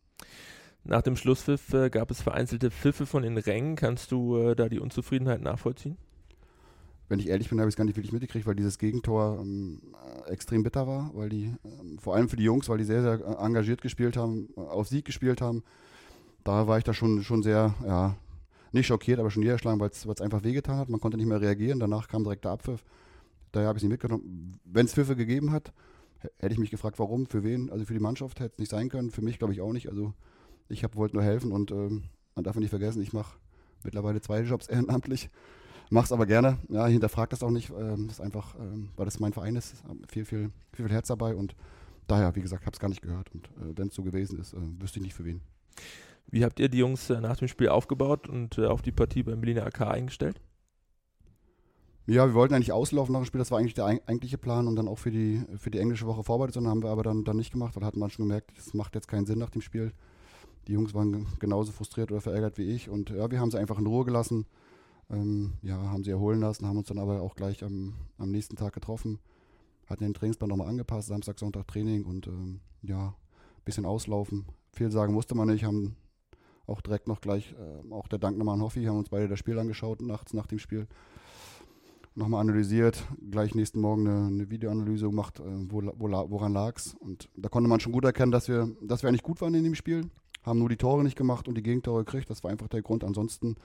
Nach 0.83 1.03
dem 1.03 1.15
Schlusspfiff 1.15 1.71
äh, 1.73 1.91
gab 1.91 2.09
es 2.09 2.19
vereinzelte 2.19 2.71
Pfiffe 2.71 3.05
von 3.05 3.21
den 3.21 3.37
Rängen. 3.37 3.75
Kannst 3.75 4.11
du 4.11 4.37
äh, 4.37 4.55
da 4.55 4.67
die 4.67 4.79
Unzufriedenheit 4.79 5.41
nachvollziehen? 5.41 5.97
Wenn 7.09 7.19
ich 7.19 7.27
ehrlich 7.27 7.49
bin, 7.49 7.59
habe 7.59 7.69
ich 7.69 7.73
es 7.73 7.77
gar 7.77 7.85
nicht 7.85 7.95
wirklich 7.95 8.11
mitgekriegt, 8.11 8.45
weil 8.45 8.55
dieses 8.55 8.77
Gegentor 8.77 9.39
ähm, 9.39 9.81
extrem 10.27 10.63
bitter 10.63 10.87
war, 10.87 11.11
weil 11.13 11.29
die, 11.29 11.53
ähm, 11.63 11.99
vor 11.99 12.15
allem 12.15 12.27
für 12.27 12.35
die 12.35 12.43
Jungs, 12.43 12.67
weil 12.69 12.77
die 12.77 12.83
sehr, 12.83 13.01
sehr 13.01 13.13
äh, 13.13 13.45
engagiert 13.45 13.81
gespielt 13.81 14.17
haben, 14.17 14.49
äh, 14.57 14.61
auf 14.61 14.87
Sieg 14.87 15.05
gespielt 15.05 15.41
haben. 15.41 15.63
Da 16.43 16.67
war 16.67 16.77
ich 16.77 16.83
da 16.83 16.93
schon, 16.93 17.23
schon 17.23 17.43
sehr, 17.43 17.73
ja, 17.85 18.15
nicht 18.71 18.87
schockiert, 18.87 19.19
aber 19.19 19.31
schon 19.31 19.41
niedergeschlagen, 19.41 19.79
weil 19.79 19.89
es 19.89 20.21
einfach 20.21 20.43
wehgetan 20.43 20.77
hat. 20.77 20.89
Man 20.89 20.99
konnte 20.99 21.17
nicht 21.17 21.27
mehr 21.27 21.41
reagieren. 21.41 21.79
Danach 21.79 22.07
kam 22.07 22.23
direkt 22.23 22.43
der 22.43 22.51
Abpfiff. 22.51 22.83
Daher 23.51 23.69
habe 23.69 23.77
ich 23.77 23.83
es 23.83 23.89
nicht 23.89 24.01
mitgenommen. 24.01 24.59
Wenn 24.65 24.85
es 24.85 24.93
Pfiffe 24.93 25.15
gegeben 25.15 25.51
hat, 25.51 25.73
hätte 26.39 26.53
ich 26.53 26.59
mich 26.59 26.71
gefragt, 26.71 26.99
warum, 26.99 27.25
für 27.25 27.43
wen. 27.43 27.69
Also 27.69 27.85
für 27.85 27.93
die 27.93 27.99
Mannschaft 27.99 28.39
hätte 28.39 28.53
es 28.53 28.59
nicht 28.59 28.69
sein 28.69 28.89
können. 28.89 29.11
Für 29.11 29.21
mich 29.21 29.39
glaube 29.39 29.53
ich 29.53 29.61
auch 29.61 29.71
nicht. 29.71 29.89
Also 29.89 30.13
ich 30.69 30.83
wollte 30.95 31.15
nur 31.15 31.23
helfen 31.23 31.51
und 31.51 31.71
ähm, 31.71 32.03
man 32.35 32.43
darf 32.43 32.55
nicht 32.57 32.69
vergessen, 32.69 33.01
ich 33.01 33.13
mache 33.13 33.37
mittlerweile 33.83 34.21
zwei 34.21 34.41
Jobs 34.41 34.67
ehrenamtlich. 34.67 35.29
Mach's 35.89 36.11
aber 36.11 36.25
gerne. 36.25 36.57
Ja, 36.69 36.85
hinterfragt 36.87 37.33
das 37.33 37.43
auch 37.43 37.49
nicht. 37.49 37.69
Ähm, 37.69 38.07
das 38.07 38.17
ist 38.17 38.21
einfach, 38.21 38.55
ähm, 38.59 38.89
weil 38.95 39.05
das 39.05 39.19
mein 39.19 39.33
Verein 39.33 39.55
ist, 39.55 39.75
viel, 40.09 40.25
viel, 40.25 40.51
viel, 40.73 40.85
viel 40.85 40.93
Herz 40.93 41.07
dabei 41.07 41.35
und 41.35 41.55
daher, 42.07 42.35
wie 42.35 42.41
gesagt, 42.41 42.65
habe 42.65 42.73
es 42.73 42.79
gar 42.79 42.89
nicht 42.89 43.01
gehört. 43.01 43.33
Und 43.33 43.45
äh, 43.45 43.77
wenn 43.77 43.87
es 43.87 43.95
so 43.95 44.03
gewesen 44.03 44.39
ist, 44.39 44.53
äh, 44.53 44.57
wüsste 44.79 44.99
ich 44.99 45.03
nicht 45.03 45.15
für 45.15 45.25
wen. 45.25 45.41
Wie 46.29 46.43
habt 46.43 46.59
ihr 46.59 46.67
die 46.67 46.79
Jungs 46.79 47.09
äh, 47.09 47.21
nach 47.21 47.37
dem 47.37 47.47
Spiel 47.47 47.69
aufgebaut 47.69 48.27
und 48.27 48.57
äh, 48.57 48.65
auf 48.65 48.81
die 48.81 48.91
Partie 48.91 49.23
beim 49.23 49.39
Berliner 49.39 49.65
AK 49.65 49.81
eingestellt? 49.81 50.41
Ja, 52.05 52.25
wir 52.25 52.33
wollten 52.33 52.53
eigentlich 52.53 52.71
auslaufen 52.71 53.11
nach 53.11 53.21
dem 53.21 53.25
Spiel, 53.25 53.39
das 53.39 53.51
war 53.51 53.59
eigentlich 53.59 53.73
der 53.73 53.85
eigentliche 53.85 54.37
Plan 54.37 54.67
und 54.67 54.77
dann 54.77 54.87
auch 54.87 54.97
für 54.97 55.11
die, 55.11 55.43
für 55.57 55.71
die 55.71 55.79
englische 55.79 56.05
Woche 56.05 56.23
vorbereitet, 56.23 56.53
sondern 56.53 56.71
haben 56.71 56.83
wir 56.83 56.89
aber 56.89 57.03
dann, 57.03 57.25
dann 57.25 57.35
nicht 57.35 57.51
gemacht, 57.51 57.75
weil 57.75 57.83
hatten 57.83 57.99
man 57.99 58.09
schon 58.09 58.27
gemerkt, 58.27 58.51
das 58.55 58.73
macht 58.73 58.95
jetzt 58.95 59.09
keinen 59.09 59.25
Sinn 59.25 59.39
nach 59.39 59.49
dem 59.49 59.61
Spiel. 59.61 59.91
Die 60.69 60.73
Jungs 60.73 60.93
waren 60.93 61.27
genauso 61.39 61.73
frustriert 61.73 62.09
oder 62.11 62.21
verärgert 62.21 62.57
wie 62.57 62.69
ich 62.71 62.89
und 62.89 63.09
ja, 63.09 63.29
wir 63.29 63.41
haben 63.41 63.51
sie 63.51 63.59
einfach 63.59 63.77
in 63.77 63.87
Ruhe 63.87 64.05
gelassen 64.05 64.45
ähm, 65.09 65.53
ja, 65.61 65.77
haben 65.77 66.03
sie 66.03 66.11
erholen 66.11 66.39
lassen, 66.39 66.65
haben 66.65 66.77
uns 66.77 66.87
dann 66.87 66.99
aber 66.99 67.21
auch 67.21 67.35
gleich 67.35 67.63
am, 67.63 67.93
am 68.17 68.31
nächsten 68.31 68.55
Tag 68.55 68.73
getroffen, 68.73 69.19
hatten 69.87 70.03
den 70.03 70.13
Trainingsplan 70.13 70.49
nochmal 70.49 70.67
angepasst, 70.67 71.07
Samstag, 71.07 71.39
Sonntag 71.39 71.67
Training 71.67 72.05
und 72.05 72.27
ähm, 72.27 72.59
ja, 72.81 73.15
bisschen 73.65 73.85
auslaufen. 73.85 74.45
Viel 74.71 74.91
sagen 74.91 75.13
musste 75.13 75.35
man 75.35 75.47
nicht, 75.47 75.63
haben 75.63 75.95
auch 76.65 76.81
direkt 76.81 77.07
noch 77.07 77.21
gleich, 77.21 77.53
äh, 77.53 77.93
auch 77.93 78.07
der 78.07 78.19
Dank 78.19 78.37
nochmal 78.37 78.55
an 78.55 78.61
Hoffi, 78.61 78.83
haben 78.83 78.97
uns 78.97 79.09
beide 79.09 79.27
das 79.27 79.39
Spiel 79.39 79.57
angeschaut, 79.57 80.01
nachts 80.01 80.33
nach 80.33 80.47
dem 80.47 80.59
Spiel. 80.59 80.87
Nochmal 82.15 82.41
analysiert, 82.41 83.03
gleich 83.29 83.53
nächsten 83.53 83.79
Morgen 83.79 84.07
eine, 84.07 84.27
eine 84.27 84.49
Videoanalyse 84.49 85.05
gemacht, 85.05 85.39
äh, 85.39 85.43
wo, 85.69 85.81
wo, 85.97 86.09
woran 86.31 86.51
lag 86.51 86.75
es. 86.75 86.95
Und 86.95 87.29
da 87.37 87.47
konnte 87.47 87.69
man 87.69 87.79
schon 87.79 87.91
gut 87.91 88.05
erkennen, 88.05 88.31
dass 88.31 88.47
wir, 88.47 88.75
dass 88.81 89.03
wir 89.03 89.09
eigentlich 89.09 89.23
gut 89.23 89.39
waren 89.39 89.53
in 89.53 89.63
dem 89.63 89.75
Spiel. 89.75 90.09
Haben 90.43 90.59
nur 90.59 90.69
die 90.69 90.77
Tore 90.77 91.03
nicht 91.03 91.17
gemacht 91.17 91.47
und 91.47 91.55
die 91.55 91.63
Gegentore 91.63 92.03
gekriegt. 92.03 92.29
Das 92.29 92.43
war 92.43 92.51
einfach 92.51 92.69
der 92.69 92.81
Grund. 92.81 93.03
Ansonsten 93.03 93.55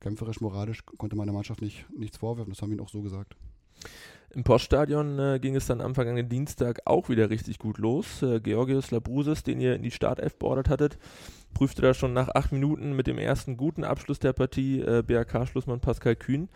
kämpferisch, 0.00 0.40
moralisch 0.40 0.84
konnte 0.98 1.16
meine 1.16 1.32
Mannschaft 1.32 1.62
nicht, 1.62 1.86
nichts 1.96 2.18
vorwerfen. 2.18 2.52
Das 2.52 2.62
haben 2.62 2.70
wir 2.70 2.76
ihnen 2.76 2.84
auch 2.84 2.90
so 2.90 3.02
gesagt. 3.02 3.36
Im 4.30 4.44
Poststadion 4.44 5.18
äh, 5.18 5.38
ging 5.40 5.56
es 5.56 5.66
dann 5.66 5.80
am 5.80 5.94
vergangenen 5.94 6.28
Dienstag 6.28 6.80
auch 6.84 7.08
wieder 7.08 7.30
richtig 7.30 7.58
gut 7.58 7.78
los. 7.78 8.22
Äh, 8.22 8.40
Georgios 8.40 8.90
Labrusis, 8.90 9.44
den 9.44 9.60
ihr 9.60 9.74
in 9.74 9.82
die 9.82 9.90
Startelf 9.90 10.36
beordert 10.36 10.68
hattet, 10.68 10.98
prüfte 11.54 11.80
da 11.80 11.94
schon 11.94 12.12
nach 12.12 12.28
acht 12.28 12.52
Minuten 12.52 12.94
mit 12.94 13.06
dem 13.06 13.18
ersten 13.18 13.56
guten 13.56 13.82
Abschluss 13.82 14.18
der 14.18 14.34
Partie 14.34 14.80
äh, 14.80 15.02
BRK-Schlussmann 15.02 15.80
Pascal 15.80 16.16
Kühn. 16.16 16.48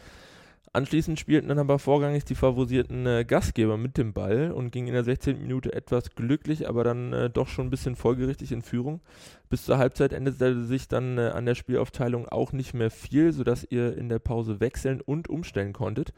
Anschließend 0.73 1.19
spielten 1.19 1.49
dann 1.49 1.59
aber 1.59 1.81
vorrangig 1.81 2.25
die 2.25 2.37
favorisierten 2.37 3.05
äh, 3.05 3.25
Gastgeber 3.25 3.77
mit 3.77 3.99
dem 3.99 4.13
Ball 4.13 4.53
und 4.53 4.71
gingen 4.71 4.87
in 4.87 4.95
der 4.95 5.03
16. 5.03 5.43
Minute 5.43 5.73
etwas 5.73 6.15
glücklich, 6.15 6.69
aber 6.69 6.85
dann 6.85 7.13
äh, 7.13 7.29
doch 7.29 7.49
schon 7.49 7.67
ein 7.67 7.71
bisschen 7.71 7.97
folgerichtig 7.97 8.53
in 8.53 8.63
Führung. 8.63 9.01
Bis 9.49 9.65
zur 9.65 9.79
Halbzeit 9.79 10.13
änderte 10.13 10.65
sich 10.65 10.87
dann 10.87 11.19
äh, 11.19 11.33
an 11.35 11.45
der 11.45 11.57
Spielaufteilung 11.57 12.29
auch 12.29 12.53
nicht 12.53 12.73
mehr 12.73 12.93
viel, 12.93 13.33
sodass 13.33 13.67
ihr 13.69 13.99
in 13.99 14.09
der 14.09 14.21
Pause 14.21 14.61
wechseln 14.61 15.01
und 15.01 15.29
umstellen 15.29 15.73
konntet. 15.73 16.13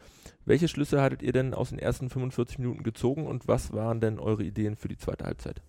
Welche 0.44 0.68
Schlüsse 0.68 1.00
hattet 1.00 1.22
ihr 1.22 1.32
denn 1.32 1.54
aus 1.54 1.70
den 1.70 1.78
ersten 1.78 2.10
45 2.10 2.58
Minuten 2.58 2.82
gezogen 2.82 3.26
und 3.26 3.48
was 3.48 3.72
waren 3.72 4.00
denn 4.00 4.18
eure 4.18 4.44
Ideen 4.44 4.76
für 4.76 4.88
die 4.88 4.98
zweite 4.98 5.24
Halbzeit? 5.24 5.62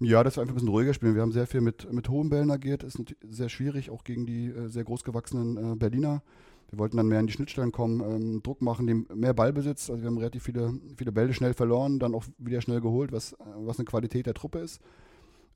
Ja, 0.00 0.24
das 0.24 0.36
war 0.36 0.42
einfach 0.42 0.52
ein 0.52 0.54
bisschen 0.54 0.68
ruhiger 0.70 0.94
spielen. 0.94 1.16
Wir 1.16 1.22
haben 1.22 1.32
sehr 1.32 1.46
viel 1.46 1.60
mit, 1.60 1.92
mit 1.92 2.08
hohen 2.08 2.30
Bällen 2.30 2.50
agiert. 2.50 2.82
Ist 2.82 3.02
sehr 3.22 3.50
schwierig, 3.50 3.90
auch 3.90 4.04
gegen 4.04 4.24
die 4.24 4.46
äh, 4.46 4.68
sehr 4.68 4.84
großgewachsenen 4.84 5.72
äh, 5.72 5.76
Berliner. 5.76 6.22
Wir 6.70 6.78
wollten 6.78 6.96
dann 6.98 7.08
mehr 7.08 7.20
in 7.20 7.26
die 7.26 7.32
Schnittstellen 7.32 7.72
kommen, 7.72 8.00
ähm, 8.00 8.42
Druck 8.42 8.60
machen, 8.60 8.86
dem, 8.86 9.06
mehr 9.14 9.32
Ballbesitz. 9.32 9.88
Also 9.88 10.02
wir 10.02 10.08
haben 10.08 10.18
relativ 10.18 10.42
viele, 10.42 10.74
viele 10.96 11.12
Bälle 11.12 11.32
schnell 11.32 11.54
verloren, 11.54 11.98
dann 11.98 12.14
auch 12.14 12.24
wieder 12.36 12.60
schnell 12.60 12.80
geholt, 12.80 13.10
was, 13.10 13.34
was 13.56 13.78
eine 13.78 13.86
Qualität 13.86 14.26
der 14.26 14.34
Truppe 14.34 14.58
ist. 14.58 14.80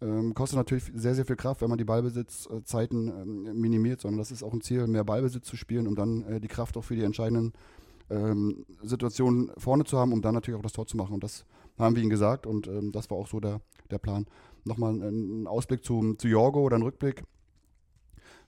Ähm, 0.00 0.34
kostet 0.34 0.56
natürlich 0.56 0.90
sehr, 0.94 1.14
sehr 1.14 1.24
viel 1.24 1.36
Kraft, 1.36 1.60
wenn 1.60 1.68
man 1.68 1.78
die 1.78 1.84
Ballbesitzzeiten 1.84 3.08
ähm, 3.08 3.60
minimiert, 3.60 4.00
sondern 4.00 4.18
das 4.18 4.32
ist 4.32 4.42
auch 4.42 4.52
ein 4.52 4.60
Ziel, 4.60 4.86
mehr 4.88 5.04
Ballbesitz 5.04 5.46
zu 5.46 5.56
spielen, 5.56 5.86
um 5.86 5.94
dann 5.94 6.22
äh, 6.24 6.40
die 6.40 6.48
Kraft 6.48 6.76
auch 6.76 6.82
für 6.82 6.96
die 6.96 7.04
entscheidenden 7.04 7.52
ähm, 8.10 8.64
Situationen 8.82 9.52
vorne 9.58 9.84
zu 9.84 9.98
haben, 9.98 10.12
um 10.12 10.20
dann 10.20 10.34
natürlich 10.34 10.58
auch 10.58 10.62
das 10.62 10.72
Tor 10.72 10.86
zu 10.86 10.96
machen. 10.96 11.14
Und 11.14 11.22
das 11.22 11.44
haben 11.78 11.94
wir 11.94 12.02
ihnen 12.02 12.10
gesagt 12.10 12.46
und 12.46 12.66
ähm, 12.66 12.90
das 12.90 13.10
war 13.10 13.18
auch 13.18 13.28
so 13.28 13.38
der, 13.38 13.60
der 13.90 13.98
Plan. 13.98 14.26
Nochmal 14.64 15.00
ein 15.00 15.46
Ausblick 15.46 15.84
zu, 15.84 16.14
zu 16.14 16.26
Jorgo 16.26 16.62
oder 16.62 16.76
ein 16.76 16.82
Rückblick. 16.82 17.22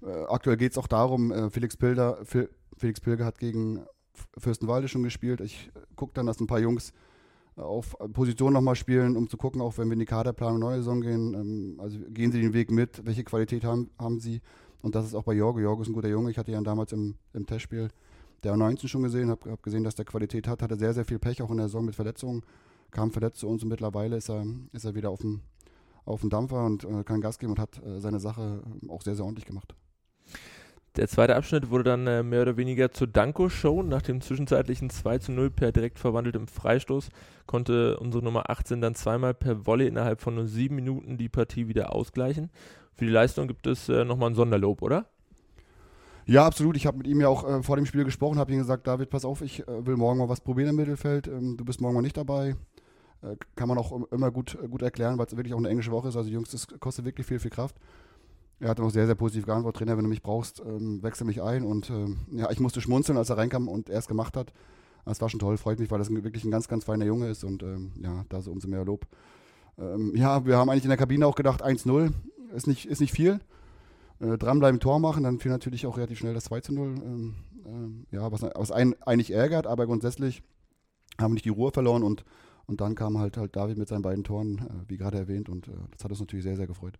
Äh, 0.05 0.25
aktuell 0.29 0.57
geht 0.57 0.73
es 0.73 0.79
auch 0.79 0.87
darum, 0.87 1.33
äh, 1.33 1.51
Felix, 1.51 1.77
Pilder, 1.77 2.19
Felix 2.77 3.01
Pilger 3.01 3.25
hat 3.25 3.39
gegen 3.39 3.85
Fürstenwalde 4.39 4.89
schon 4.89 5.03
gespielt. 5.03 5.41
Ich 5.41 5.71
äh, 5.75 5.81
gucke 5.97 6.13
dann, 6.15 6.27
dass 6.27 6.41
ein 6.41 6.47
paar 6.47 6.61
Jungs 6.61 6.93
auf 7.57 7.97
Position 8.13 8.53
nochmal 8.53 8.75
spielen, 8.75 9.17
um 9.17 9.29
zu 9.29 9.37
gucken, 9.37 9.61
auch 9.61 9.79
wenn 9.79 9.89
wir 9.89 9.93
in 9.93 10.01
die 10.01 10.07
Kaderplanung 10.07 10.59
neue 10.59 10.79
Saison 10.79 11.01
gehen. 11.01 11.35
Ähm, 11.35 11.81
also 11.81 11.99
gehen 12.11 12.33
sie 12.33 12.41
den 12.41 12.53
Weg 12.53 12.71
mit, 12.71 13.05
welche 13.07 13.25
Qualität 13.25 13.65
haben, 13.65 13.91
haben 13.99 14.21
sie. 14.21 14.41
Und 14.83 14.95
das 14.95 15.07
ist 15.07 15.15
auch 15.15 15.23
bei 15.23 15.33
Jorgo. 15.33 15.61
Jorgo 15.61 15.83
ist 15.83 15.89
ein 15.89 15.95
guter 15.95 16.09
Junge. 16.09 16.31
Ich 16.31 16.39
hatte 16.39 16.53
ihn 16.53 16.65
damals 16.65 16.93
im, 16.93 17.15
im 17.33 17.47
Testspiel 17.47 17.89
der 18.45 18.57
19 18.57 18.89
schon 18.89 19.03
gesehen, 19.03 19.31
habe 19.31 19.51
hab 19.51 19.63
gesehen, 19.63 19.85
dass 19.85 19.95
der 19.95 20.05
Qualität 20.05 20.47
hat, 20.47 20.63
hatte 20.63 20.77
sehr, 20.77 20.93
sehr 20.93 21.05
viel 21.05 21.19
Pech 21.19 21.41
auch 21.43 21.51
in 21.51 21.57
der 21.57 21.69
Saison 21.69 21.85
mit 21.85 21.95
Verletzungen, 21.95 22.43
kam 22.91 23.11
verletzt 23.11 23.39
zu 23.39 23.49
uns 23.49 23.63
und 23.63 23.71
mittlerweile 23.71 24.17
ist 24.17 24.29
er, 24.29 24.45
ist 24.73 24.85
er 24.85 24.95
wieder 24.95 25.11
auf 25.11 25.21
dem, 25.21 25.41
auf 26.05 26.21
dem 26.21 26.29
Dampfer 26.31 26.65
und 26.65 26.85
äh, 26.85 27.05
kann 27.05 27.23
Gas 27.23 27.39
geben 27.39 27.53
und 27.53 27.59
hat 27.59 27.83
äh, 27.83 28.01
seine 28.01 28.21
Sache 28.21 28.63
auch 28.89 29.01
sehr, 29.03 29.15
sehr 29.15 29.25
ordentlich 29.25 29.47
gemacht. 29.47 29.75
Der 30.97 31.09
zweite 31.09 31.35
Abschnitt 31.35 31.71
wurde 31.71 31.85
dann 31.85 32.07
äh, 32.07 32.23
mehr 32.23 32.43
oder 32.43 32.57
weniger 32.57 32.93
zur 32.93 33.09
Danko-Show. 33.09 33.83
Nach 33.83 34.01
dem 34.01 34.21
zwischenzeitlichen 34.21 34.91
2 34.91 35.19
zu 35.19 35.33
0 35.33 35.51
per 35.51 35.73
direkt 35.73 35.99
verwandeltem 35.99 36.47
Freistoß 36.47 37.09
konnte 37.47 37.99
unsere 37.99 38.23
Nummer 38.23 38.49
18 38.49 38.81
dann 38.81 38.95
zweimal 38.95 39.35
per 39.35 39.67
Volley 39.67 39.89
innerhalb 39.89 40.21
von 40.21 40.37
nur 40.37 40.47
sieben 40.47 40.77
Minuten 40.77 41.19
die 41.19 41.29
Partie 41.29 41.67
wieder 41.67 41.93
ausgleichen. 41.93 42.51
Für 42.95 43.07
die 43.07 43.11
Leistung 43.11 43.49
gibt 43.49 43.67
es 43.67 43.89
äh, 43.89 44.05
nochmal 44.05 44.31
ein 44.31 44.35
Sonderlob, 44.37 44.83
oder? 44.83 45.07
Ja, 46.27 46.47
absolut. 46.47 46.77
Ich 46.77 46.87
habe 46.87 46.99
mit 46.99 47.09
ihm 47.09 47.21
ja 47.21 47.29
auch 47.29 47.43
äh, 47.43 47.63
vor 47.65 47.75
dem 47.75 47.87
Spiel 47.87 48.05
gesprochen, 48.05 48.39
habe 48.39 48.53
ihm 48.53 48.59
gesagt, 48.59 48.87
David, 48.87 49.11
pass 49.11 49.25
auf, 49.25 49.43
ich 49.43 49.67
äh, 49.67 49.87
will 49.87 49.97
morgen 49.97 50.21
mal 50.21 50.29
was 50.29 50.43
probieren 50.43 50.71
im 50.71 50.77
Mittelfeld. 50.77 51.27
Ähm, 51.27 51.57
du 51.57 51.65
bist 51.65 51.81
morgen 51.81 51.97
mal 51.97 52.03
nicht 52.03 52.17
dabei. 52.17 52.55
Äh, 53.21 53.35
kann 53.57 53.69
man 53.69 53.79
auch 53.79 54.11
immer 54.13 54.31
gut, 54.31 54.57
äh, 54.63 54.69
gut 54.69 54.83
erklären, 54.83 55.19
weil 55.19 55.27
es 55.27 55.37
wirklich 55.37 55.55
auch 55.55 55.59
eine 55.59 55.71
englische 55.71 55.91
Woche 55.91 56.09
ist. 56.09 56.17
Also 56.17 56.31
Jungs, 56.31 56.51
das 56.51 56.69
kostet 56.79 57.05
wirklich 57.05 57.27
viel, 57.27 57.41
viel 57.41 57.51
Kraft. 57.51 57.75
Er 58.61 58.69
hat 58.71 58.81
auch 58.81 58.91
sehr, 58.91 59.07
sehr 59.07 59.15
positiv 59.15 59.47
geantwortet, 59.47 59.79
Trainer, 59.79 59.97
wenn 59.97 60.05
du 60.05 60.11
mich 60.11 60.23
brauchst, 60.23 60.61
ähm, 60.61 61.03
wechsel 61.03 61.27
mich 61.27 61.43
ein. 61.43 61.65
Und 61.65 61.91
ähm, 61.91 62.19
ja, 62.33 62.51
ich 62.51 62.61
musste 62.61 62.81
schmunzeln, 62.81 63.19
als 63.19 63.31
er 63.31 63.37
reinkam 63.37 63.69
und 63.69 63.91
er 63.91 63.99
es 63.99 64.07
gemacht 64.09 64.37
hat. 64.37 64.53
Das 65.05 65.21
war 65.21 65.29
schon 65.29 65.41
toll, 65.41 65.57
freut 65.57 65.79
mich, 65.79 65.91
weil 65.91 65.99
das 65.99 66.11
wirklich 66.11 66.45
ein 66.45 66.51
ganz, 66.51 66.67
ganz 66.69 66.85
feiner 66.85 67.05
Junge 67.05 67.29
ist 67.29 67.45
und 67.45 67.63
ähm, 67.63 67.93
ja, 68.03 68.25
da 68.31 68.41
so 68.41 68.51
umso 68.51 68.69
mehr 68.69 68.85
Lob. 68.85 69.07
Ähm, 69.79 70.13
ja, 70.17 70.47
wir 70.47 70.57
haben 70.57 70.71
eigentlich 70.71 70.85
in 70.85 70.91
der 70.91 70.97
Kabine 70.97 71.27
auch 71.27 71.35
gedacht, 71.35 71.63
1-0 71.63 72.13
ist 72.55 72.67
nicht, 72.67 72.87
ist 72.87 73.01
nicht 73.01 73.13
viel. 73.13 73.41
äh, 74.21 74.39
dranbleiben, 74.39 74.81
Tor 74.81 75.01
machen, 75.01 75.25
dann 75.25 75.41
fiel 75.41 75.51
natürlich 75.51 75.87
auch 75.87 75.97
relativ 75.99 76.19
schnell 76.19 76.35
das 76.35 76.45
2 76.45 76.61
zu 76.61 76.73
0. 76.73 76.95
Ähm, 77.05 77.35
ähm, 77.67 78.07
ja, 78.11 78.31
was, 78.31 78.43
was 78.43 78.73
einen 78.73 78.95
eigentlich 79.03 79.33
ärgert, 79.33 79.67
aber 79.67 79.87
grundsätzlich 79.87 80.43
haben 81.21 81.33
wir 81.33 81.35
nicht 81.35 81.45
die 81.45 81.51
Ruhe 81.51 81.71
verloren 81.71 82.03
und, 82.03 82.25
und 82.67 82.81
dann 82.81 82.95
kam 82.95 83.19
halt, 83.19 83.37
halt 83.37 83.57
David 83.57 83.79
mit 83.79 83.89
seinen 83.89 84.03
beiden 84.03 84.25
Toren, 84.25 84.59
äh, 84.59 84.89
wie 84.89 84.97
gerade 84.97 85.19
erwähnt, 85.19 85.49
und 85.49 85.69
äh, 85.69 85.73
das 85.91 86.05
hat 86.05 86.11
uns 86.11 86.21
natürlich 86.21 86.45
sehr, 86.45 86.57
sehr 86.57 86.67
gefreut. 86.67 86.99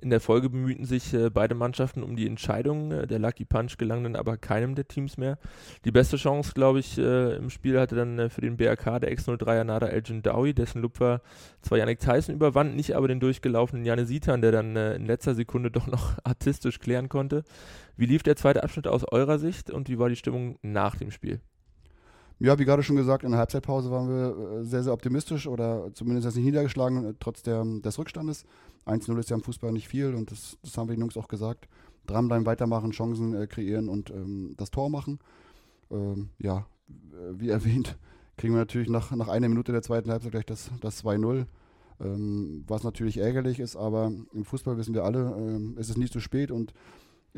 In 0.00 0.10
der 0.10 0.20
Folge 0.20 0.50
bemühten 0.50 0.84
sich 0.84 1.14
äh, 1.14 1.30
beide 1.30 1.54
Mannschaften 1.54 2.02
um 2.02 2.16
die 2.16 2.26
Entscheidung. 2.26 2.92
Äh, 2.92 3.06
der 3.06 3.18
Lucky 3.18 3.46
Punch 3.46 3.78
gelang 3.78 4.02
dann 4.02 4.14
aber 4.14 4.36
keinem 4.36 4.74
der 4.74 4.86
Teams 4.86 5.16
mehr. 5.16 5.38
Die 5.84 5.90
beste 5.90 6.16
Chance, 6.16 6.52
glaube 6.54 6.80
ich, 6.80 6.98
äh, 6.98 7.36
im 7.36 7.48
Spiel 7.48 7.80
hatte 7.80 7.96
dann 7.96 8.18
äh, 8.18 8.28
für 8.28 8.42
den 8.42 8.58
BRK 8.58 9.00
der 9.00 9.10
X-03er 9.12 9.64
Nada 9.64 9.86
Elgin 9.86 10.22
Dowie, 10.22 10.52
dessen 10.52 10.82
Lupfer 10.82 11.22
zwar 11.62 11.78
Yannick 11.78 12.00
Tyson 12.00 12.34
überwand, 12.34 12.76
nicht 12.76 12.94
aber 12.94 13.08
den 13.08 13.20
durchgelaufenen 13.20 13.86
Janne 13.86 14.04
Sitan, 14.04 14.42
der 14.42 14.52
dann 14.52 14.76
äh, 14.76 14.96
in 14.96 15.06
letzter 15.06 15.34
Sekunde 15.34 15.70
doch 15.72 15.86
noch 15.86 16.18
artistisch 16.24 16.78
klären 16.78 17.08
konnte. 17.08 17.44
Wie 17.96 18.06
lief 18.06 18.22
der 18.22 18.36
zweite 18.36 18.62
Abschnitt 18.62 18.86
aus 18.86 19.04
eurer 19.10 19.38
Sicht 19.38 19.70
und 19.70 19.88
wie 19.88 19.98
war 19.98 20.10
die 20.10 20.16
Stimmung 20.16 20.58
nach 20.60 20.96
dem 20.96 21.10
Spiel? 21.10 21.40
Ja, 22.38 22.58
wie 22.58 22.64
gerade 22.66 22.82
schon 22.82 22.96
gesagt, 22.96 23.24
in 23.24 23.30
der 23.30 23.38
Halbzeitpause 23.38 23.90
waren 23.90 24.08
wir 24.08 24.60
äh, 24.60 24.64
sehr, 24.64 24.82
sehr 24.82 24.92
optimistisch 24.92 25.46
oder 25.46 25.90
zumindest 25.94 26.36
nicht 26.36 26.44
niedergeschlagen, 26.44 27.16
trotz 27.18 27.42
der, 27.42 27.64
des 27.64 27.98
Rückstandes. 27.98 28.44
1-0 28.84 29.18
ist 29.18 29.30
ja 29.30 29.36
im 29.36 29.42
Fußball 29.42 29.72
nicht 29.72 29.88
viel 29.88 30.14
und 30.14 30.30
das, 30.30 30.58
das 30.62 30.76
haben 30.76 30.88
wir 30.88 30.94
den 30.94 31.00
Jungs 31.00 31.16
auch 31.16 31.28
gesagt. 31.28 31.66
Dranbleiben, 32.06 32.46
weitermachen, 32.46 32.90
Chancen 32.90 33.34
äh, 33.34 33.46
kreieren 33.46 33.88
und 33.88 34.10
ähm, 34.10 34.54
das 34.56 34.70
Tor 34.70 34.90
machen. 34.90 35.18
Ähm, 35.90 36.28
ja, 36.38 36.66
wie 37.32 37.48
erwähnt, 37.50 37.96
kriegen 38.36 38.52
wir 38.54 38.60
natürlich 38.60 38.88
nach, 38.88 39.10
nach 39.12 39.28
einer 39.28 39.48
Minute 39.48 39.72
der 39.72 39.82
zweiten 39.82 40.10
Halbzeit 40.10 40.32
gleich 40.32 40.46
das, 40.46 40.70
das 40.80 41.02
2-0. 41.04 41.46
Ähm, 41.98 42.64
was 42.66 42.84
natürlich 42.84 43.16
ärgerlich 43.16 43.58
ist, 43.58 43.74
aber 43.74 44.12
im 44.34 44.44
Fußball 44.44 44.76
wissen 44.76 44.92
wir 44.92 45.04
alle, 45.04 45.34
ähm, 45.38 45.78
ist 45.78 45.96
nie 45.96 46.10
zu 46.10 46.20
spät 46.20 46.50
und 46.50 46.74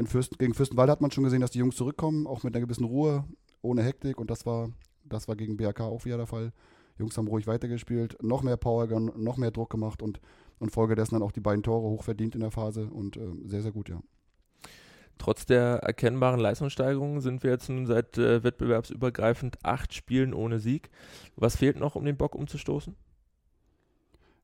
Fürsten, 0.07 0.37
gegen 0.39 0.55
Fürstenwalde 0.55 0.93
hat 0.93 1.01
man 1.01 1.11
schon 1.11 1.25
gesehen, 1.25 1.41
dass 1.41 1.51
die 1.51 1.59
Jungs 1.59 1.77
zurückkommen, 1.77 2.27
auch 2.27 2.43
mit 2.43 2.55
einer 2.55 2.65
gewissen 2.65 2.85
Ruhe, 2.85 3.25
ohne 3.63 3.83
Hektik 3.83 4.19
und 4.19 4.31
das 4.31 4.47
war, 4.47 4.71
das 5.09 5.29
war 5.29 5.37
gegen 5.37 5.57
BRK 5.57 5.85
auch 5.85 6.05
wieder 6.05 6.17
der 6.17 6.27
Fall. 6.27 6.53
Die 6.97 7.03
Jungs 7.03 7.17
haben 7.17 7.29
ruhig 7.29 7.47
weitergespielt, 7.47 8.17
noch 8.23 8.43
mehr 8.43 8.57
Power, 8.57 8.87
noch 9.01 9.37
mehr 9.37 9.51
Druck 9.51 9.71
gemacht 9.71 10.03
und 10.03 10.21
und 10.59 10.71
folgedessen 10.71 11.15
dann 11.15 11.23
auch 11.23 11.33
die 11.33 11.41
beiden 11.41 11.63
Tore 11.63 11.89
hochverdient 11.89 12.35
in 12.35 12.41
der 12.41 12.51
Phase 12.51 12.87
und 12.87 13.17
äh, 13.17 13.21
sehr, 13.45 13.63
sehr 13.63 13.73
gut, 13.73 13.89
ja. 13.89 14.01
Trotz 15.19 15.47
der 15.47 15.79
erkennbaren 15.79 16.39
Leistungssteigerung 16.39 17.21
sind 17.21 17.43
wir 17.43 17.51
jetzt 17.51 17.69
nun 17.69 17.87
seit 17.87 18.19
äh, 18.19 18.45
wettbewerbsübergreifend 18.45 19.59
acht 19.65 19.93
Spielen 19.93 20.33
ohne 20.33 20.61
Sieg. 20.61 20.91
Was 21.35 21.57
fehlt 21.57 21.81
noch, 21.81 21.97
um 21.97 22.05
den 22.05 22.17
Bock 22.17 22.37
umzustoßen? 22.37 22.95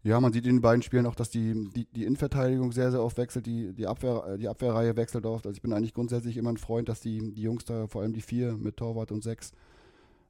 Ja, 0.02 0.20
man 0.20 0.32
sieht 0.32 0.46
in 0.46 0.56
den 0.56 0.62
beiden 0.62 0.82
Spielen 0.82 1.06
auch, 1.06 1.14
dass 1.14 1.30
die, 1.30 1.70
die, 1.70 1.86
die 1.86 2.04
Innenverteidigung 2.04 2.72
sehr, 2.72 2.90
sehr 2.90 3.02
oft 3.02 3.16
wechselt, 3.16 3.46
die, 3.46 3.72
die, 3.72 3.86
Abwehr, 3.86 4.36
die 4.36 4.48
Abwehrreihe 4.48 4.96
wechselt 4.96 5.24
oft. 5.24 5.46
Also 5.46 5.56
ich 5.56 5.62
bin 5.62 5.72
eigentlich 5.72 5.94
grundsätzlich 5.94 6.36
immer 6.36 6.50
ein 6.50 6.58
Freund, 6.58 6.88
dass 6.88 7.00
die, 7.00 7.32
die 7.32 7.42
Jungs 7.42 7.64
da, 7.64 7.86
vor 7.86 8.02
allem 8.02 8.12
die 8.12 8.20
vier 8.20 8.52
mit 8.54 8.76
Torwart 8.76 9.12
und 9.12 9.22
sechs, 9.22 9.52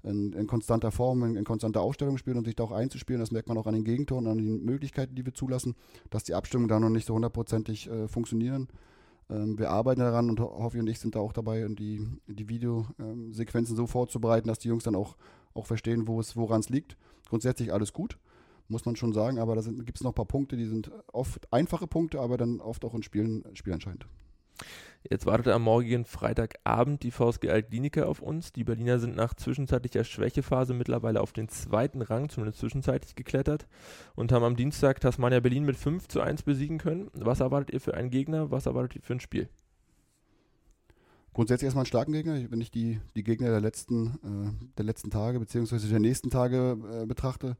in, 0.04 0.32
in 0.32 0.46
konstanter 0.46 0.90
Form, 0.90 1.24
in, 1.24 1.36
in, 1.36 1.44
konstanter 1.44 1.80
Aufstellung 1.80 2.18
spielen 2.18 2.36
und 2.36 2.44
sich 2.44 2.54
da 2.54 2.64
auch 2.64 2.72
einzuspielen. 2.72 3.20
Das 3.20 3.30
merkt 3.30 3.48
man 3.48 3.58
auch 3.58 3.66
an 3.66 3.74
den 3.74 3.84
Gegentoren, 3.84 4.26
an 4.26 4.38
den 4.38 4.64
Möglichkeiten, 4.64 5.14
die 5.14 5.24
wir 5.24 5.34
zulassen, 5.34 5.74
dass 6.10 6.24
die 6.24 6.34
Abstimmungen 6.34 6.68
da 6.68 6.78
noch 6.78 6.90
nicht 6.90 7.06
so 7.06 7.14
hundertprozentig 7.14 7.90
äh, 7.90 8.06
funktionieren. 8.06 8.68
Ähm, 9.30 9.58
wir 9.58 9.70
arbeiten 9.70 10.00
daran 10.00 10.28
und 10.28 10.40
Hoffi 10.40 10.78
und 10.78 10.88
ich 10.88 11.00
sind 11.00 11.14
da 11.14 11.20
auch 11.20 11.32
dabei, 11.32 11.66
die, 11.68 12.06
die 12.26 12.48
Videosequenzen 12.48 13.76
so 13.76 13.86
vorzubereiten, 13.86 14.48
dass 14.48 14.58
die 14.58 14.68
Jungs 14.68 14.84
dann 14.84 14.94
auch, 14.94 15.16
auch 15.54 15.66
verstehen, 15.66 16.06
woran 16.06 16.60
es 16.60 16.68
liegt. 16.68 16.96
Grundsätzlich 17.28 17.72
alles 17.72 17.92
gut, 17.92 18.18
muss 18.68 18.84
man 18.84 18.96
schon 18.96 19.12
sagen, 19.12 19.38
aber 19.38 19.56
da 19.56 19.62
gibt 19.62 19.96
es 19.96 20.04
noch 20.04 20.12
ein 20.12 20.16
paar 20.16 20.26
Punkte, 20.26 20.56
die 20.56 20.66
sind 20.66 20.90
oft 21.12 21.50
einfache 21.52 21.86
Punkte, 21.86 22.20
aber 22.20 22.36
dann 22.36 22.60
oft 22.60 22.84
auch 22.84 22.94
in 22.94 23.02
Spielen 23.02 23.44
spielentscheidend. 23.54 24.06
Jetzt 25.10 25.26
wartet 25.26 25.48
am 25.48 25.62
morgigen 25.62 26.06
Freitagabend 26.06 27.02
die 27.02 27.10
VSG 27.10 27.50
Altkliniker 27.50 28.08
auf 28.08 28.22
uns. 28.22 28.52
Die 28.52 28.64
Berliner 28.64 28.98
sind 28.98 29.14
nach 29.14 29.34
zwischenzeitlicher 29.34 30.02
Schwächephase 30.02 30.72
mittlerweile 30.72 31.20
auf 31.20 31.34
den 31.34 31.50
zweiten 31.50 32.00
Rang, 32.00 32.30
zumindest 32.30 32.60
zwischenzeitlich 32.60 33.14
geklettert 33.14 33.66
und 34.14 34.32
haben 34.32 34.44
am 34.44 34.56
Dienstag 34.56 35.00
Tasmania 35.00 35.40
Berlin 35.40 35.66
mit 35.66 35.76
5 35.76 36.08
zu 36.08 36.22
1 36.22 36.44
besiegen 36.44 36.78
können. 36.78 37.10
Was 37.12 37.40
erwartet 37.40 37.74
ihr 37.74 37.82
für 37.82 37.92
einen 37.92 38.08
Gegner? 38.08 38.50
Was 38.50 38.64
erwartet 38.64 38.96
ihr 38.96 39.02
für 39.02 39.12
ein 39.12 39.20
Spiel? 39.20 39.50
Grundsätzlich 41.34 41.66
erstmal 41.66 41.82
einen 41.82 41.86
starken 41.86 42.12
Gegner. 42.12 42.50
Wenn 42.50 42.62
ich 42.62 42.70
die, 42.70 42.98
die 43.14 43.24
Gegner 43.24 43.50
der 43.50 43.60
letzten, 43.60 44.06
äh, 44.24 44.68
der 44.78 44.86
letzten 44.86 45.10
Tage 45.10 45.38
bzw. 45.38 45.86
der 45.86 46.00
nächsten 46.00 46.30
Tage 46.30 46.78
äh, 47.02 47.04
betrachte, 47.04 47.58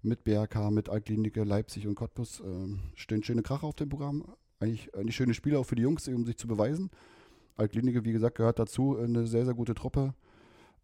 mit 0.00 0.24
BRK, 0.24 0.70
mit 0.70 0.88
Altkliniker, 0.88 1.44
Leipzig 1.44 1.86
und 1.86 1.94
Cottbus, 1.94 2.40
äh, 2.40 2.78
stehen 2.94 3.22
schöne 3.22 3.42
Kracher 3.42 3.66
auf 3.66 3.74
dem 3.74 3.90
Programm 3.90 4.24
eigentlich, 4.60 4.94
eigentlich 4.94 5.16
schöne 5.16 5.34
Spiele 5.34 5.58
auch 5.58 5.64
für 5.64 5.76
die 5.76 5.82
Jungs, 5.82 6.08
um 6.08 6.24
sich 6.24 6.36
zu 6.36 6.46
beweisen. 6.46 6.90
Altklinike, 7.56 8.04
wie 8.04 8.12
gesagt, 8.12 8.36
gehört 8.36 8.58
dazu, 8.58 8.96
eine 8.98 9.26
sehr, 9.26 9.44
sehr 9.44 9.54
gute 9.54 9.74
Truppe. 9.74 10.14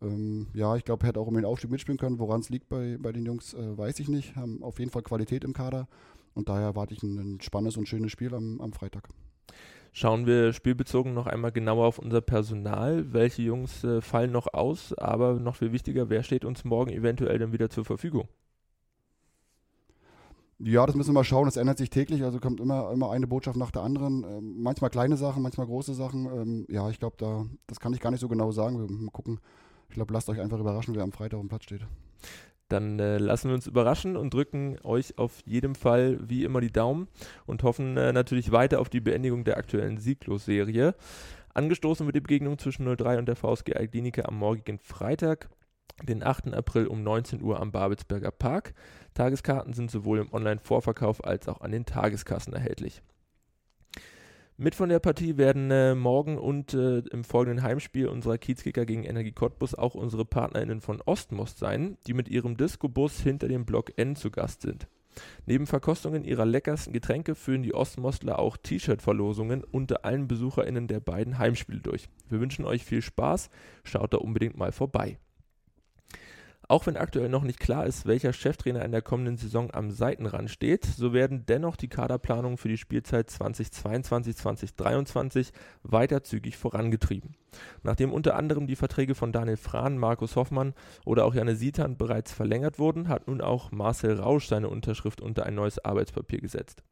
Ähm, 0.00 0.48
ja, 0.54 0.76
ich 0.76 0.84
glaube, 0.84 1.04
er 1.04 1.08
hätte 1.08 1.20
auch 1.20 1.26
um 1.26 1.34
den 1.34 1.44
Aufstieg 1.44 1.70
mitspielen 1.70 1.98
können. 1.98 2.18
Woran 2.18 2.40
es 2.40 2.50
liegt 2.50 2.68
bei, 2.68 2.96
bei 2.98 3.12
den 3.12 3.24
Jungs, 3.24 3.54
äh, 3.54 3.78
weiß 3.78 4.00
ich 4.00 4.08
nicht. 4.08 4.36
Haben 4.36 4.62
auf 4.62 4.78
jeden 4.78 4.90
Fall 4.90 5.02
Qualität 5.02 5.44
im 5.44 5.52
Kader 5.52 5.88
und 6.34 6.48
daher 6.48 6.66
erwarte 6.66 6.94
ich 6.94 7.02
ein, 7.02 7.18
ein 7.18 7.40
spannendes 7.40 7.76
und 7.76 7.88
schönes 7.88 8.10
Spiel 8.10 8.34
am, 8.34 8.60
am 8.60 8.72
Freitag. 8.72 9.08
Schauen 9.94 10.24
wir 10.24 10.54
spielbezogen 10.54 11.12
noch 11.12 11.26
einmal 11.26 11.52
genauer 11.52 11.86
auf 11.86 11.98
unser 11.98 12.22
Personal. 12.22 13.12
Welche 13.12 13.42
Jungs 13.42 13.84
äh, 13.84 14.00
fallen 14.00 14.32
noch 14.32 14.54
aus? 14.54 14.94
Aber 14.94 15.34
noch 15.34 15.56
viel 15.56 15.72
wichtiger, 15.72 16.08
wer 16.08 16.22
steht 16.22 16.46
uns 16.46 16.64
morgen 16.64 16.90
eventuell 16.90 17.38
dann 17.38 17.52
wieder 17.52 17.68
zur 17.68 17.84
Verfügung? 17.84 18.26
Ja, 20.64 20.86
das 20.86 20.94
müssen 20.94 21.10
wir 21.10 21.14
mal 21.14 21.24
schauen. 21.24 21.46
Das 21.46 21.56
ändert 21.56 21.78
sich 21.78 21.90
täglich. 21.90 22.22
Also 22.22 22.38
kommt 22.38 22.60
immer, 22.60 22.90
immer 22.92 23.10
eine 23.10 23.26
Botschaft 23.26 23.56
nach 23.56 23.72
der 23.72 23.82
anderen. 23.82 24.24
Ähm, 24.24 24.62
manchmal 24.62 24.90
kleine 24.90 25.16
Sachen, 25.16 25.42
manchmal 25.42 25.66
große 25.66 25.94
Sachen. 25.94 26.26
Ähm, 26.26 26.66
ja, 26.68 26.88
ich 26.88 27.00
glaube, 27.00 27.16
da, 27.18 27.44
das 27.66 27.80
kann 27.80 27.92
ich 27.92 28.00
gar 28.00 28.10
nicht 28.10 28.20
so 28.20 28.28
genau 28.28 28.52
sagen. 28.52 28.78
Wir 28.78 28.88
mal 28.88 29.10
gucken. 29.10 29.40
Ich 29.88 29.94
glaube, 29.94 30.12
lasst 30.14 30.28
euch 30.28 30.40
einfach 30.40 30.60
überraschen, 30.60 30.94
wer 30.94 31.02
am 31.02 31.12
Freitag 31.12 31.38
auf 31.38 31.42
dem 31.42 31.48
Platz 31.48 31.64
steht. 31.64 31.84
Dann 32.68 32.98
äh, 33.00 33.18
lassen 33.18 33.48
wir 33.48 33.54
uns 33.54 33.66
überraschen 33.66 34.16
und 34.16 34.32
drücken 34.32 34.78
euch 34.84 35.18
auf 35.18 35.40
jeden 35.44 35.74
Fall 35.74 36.18
wie 36.22 36.44
immer 36.44 36.60
die 36.60 36.72
Daumen 36.72 37.08
und 37.44 37.64
hoffen 37.64 37.96
äh, 37.96 38.12
natürlich 38.12 38.52
weiter 38.52 38.80
auf 38.80 38.88
die 38.88 39.00
Beendigung 39.00 39.44
der 39.44 39.58
aktuellen 39.58 39.98
Sieglos-Serie. 39.98 40.94
Angestoßen 41.54 42.06
wird 42.06 42.16
die 42.16 42.20
Begegnung 42.20 42.58
zwischen 42.58 42.86
03 42.86 43.18
und 43.18 43.26
der 43.26 43.36
VSG 43.36 43.74
Alklinike 43.74 44.26
am 44.26 44.36
morgigen 44.36 44.78
Freitag 44.78 45.50
den 46.02 46.22
8. 46.22 46.54
April 46.54 46.86
um 46.86 47.02
19 47.02 47.42
Uhr 47.42 47.60
am 47.60 47.72
Babelsberger 47.72 48.30
Park. 48.30 48.74
Tageskarten 49.14 49.72
sind 49.72 49.90
sowohl 49.90 50.18
im 50.18 50.32
Online-Vorverkauf 50.32 51.24
als 51.24 51.48
auch 51.48 51.60
an 51.60 51.72
den 51.72 51.86
Tageskassen 51.86 52.52
erhältlich. 52.52 53.02
Mit 54.58 54.74
von 54.74 54.90
der 54.90 55.00
Partie 55.00 55.38
werden 55.38 55.70
äh, 55.70 55.94
morgen 55.94 56.38
und 56.38 56.74
äh, 56.74 56.98
im 56.98 57.24
folgenden 57.24 57.64
Heimspiel 57.64 58.06
unserer 58.06 58.38
Kiezkicker 58.38 58.84
gegen 58.84 59.02
Energie 59.02 59.32
Cottbus 59.32 59.74
auch 59.74 59.94
unsere 59.94 60.24
PartnerInnen 60.24 60.80
von 60.80 61.00
Ostmost 61.04 61.58
sein, 61.58 61.96
die 62.06 62.12
mit 62.14 62.28
ihrem 62.28 62.56
Disco-Bus 62.56 63.20
hinter 63.20 63.48
dem 63.48 63.64
Block 63.64 63.98
N 63.98 64.14
zu 64.14 64.30
Gast 64.30 64.62
sind. 64.62 64.86
Neben 65.46 65.66
Verkostungen 65.66 66.24
ihrer 66.24 66.46
leckersten 66.46 66.92
Getränke 66.92 67.34
führen 67.34 67.62
die 67.62 67.74
Ostmostler 67.74 68.38
auch 68.38 68.56
T-Shirt-Verlosungen 68.56 69.64
unter 69.64 70.04
allen 70.04 70.28
BesucherInnen 70.28 70.86
der 70.86 71.00
beiden 71.00 71.38
Heimspiele 71.38 71.80
durch. 71.80 72.08
Wir 72.28 72.40
wünschen 72.40 72.64
euch 72.64 72.84
viel 72.84 73.02
Spaß, 73.02 73.50
schaut 73.84 74.14
da 74.14 74.18
unbedingt 74.18 74.56
mal 74.56 74.72
vorbei. 74.72 75.18
Auch 76.72 76.86
wenn 76.86 76.96
aktuell 76.96 77.28
noch 77.28 77.42
nicht 77.42 77.60
klar 77.60 77.84
ist, 77.84 78.06
welcher 78.06 78.32
Cheftrainer 78.32 78.82
in 78.82 78.92
der 78.92 79.02
kommenden 79.02 79.36
Saison 79.36 79.70
am 79.74 79.90
Seitenrand 79.90 80.48
steht, 80.48 80.86
so 80.86 81.12
werden 81.12 81.44
dennoch 81.44 81.76
die 81.76 81.88
Kaderplanungen 81.88 82.56
für 82.56 82.68
die 82.68 82.78
Spielzeit 82.78 83.28
2022-2023 83.28 85.52
weiter 85.82 86.24
zügig 86.24 86.56
vorangetrieben. 86.56 87.36
Nachdem 87.82 88.10
unter 88.10 88.36
anderem 88.36 88.66
die 88.66 88.76
Verträge 88.76 89.14
von 89.14 89.32
Daniel 89.32 89.58
Frahn, 89.58 89.98
Markus 89.98 90.34
Hoffmann 90.34 90.72
oder 91.04 91.26
auch 91.26 91.34
Janne 91.34 91.56
Sietern 91.56 91.98
bereits 91.98 92.32
verlängert 92.32 92.78
wurden, 92.78 93.08
hat 93.08 93.28
nun 93.28 93.42
auch 93.42 93.70
Marcel 93.70 94.18
Rausch 94.18 94.46
seine 94.46 94.70
Unterschrift 94.70 95.20
unter 95.20 95.44
ein 95.44 95.54
neues 95.54 95.84
Arbeitspapier 95.84 96.40
gesetzt. 96.40 96.82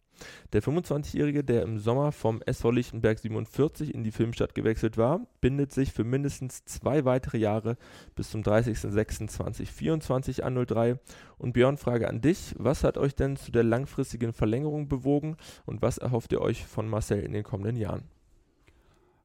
Der 0.52 0.62
25-Jährige, 0.62 1.44
der 1.44 1.62
im 1.62 1.78
Sommer 1.78 2.12
vom 2.12 2.42
SV 2.42 2.70
Lichtenberg 2.70 3.18
47 3.18 3.94
in 3.94 4.04
die 4.04 4.10
Filmstadt 4.10 4.54
gewechselt 4.54 4.96
war, 4.96 5.26
bindet 5.40 5.72
sich 5.72 5.92
für 5.92 6.04
mindestens 6.04 6.64
zwei 6.64 7.04
weitere 7.04 7.38
Jahre 7.38 7.76
bis 8.14 8.30
zum 8.30 8.42
30.06.2024 8.42 10.42
an 10.42 10.66
03. 10.66 10.98
Und 11.38 11.52
Björn, 11.52 11.76
Frage 11.76 12.08
an 12.08 12.20
dich, 12.20 12.54
was 12.58 12.84
hat 12.84 12.98
euch 12.98 13.14
denn 13.14 13.36
zu 13.36 13.52
der 13.52 13.64
langfristigen 13.64 14.32
Verlängerung 14.32 14.88
bewogen 14.88 15.36
und 15.66 15.82
was 15.82 15.98
erhofft 15.98 16.32
ihr 16.32 16.40
euch 16.40 16.66
von 16.66 16.88
Marcel 16.88 17.22
in 17.22 17.32
den 17.32 17.44
kommenden 17.44 17.76
Jahren? 17.76 18.04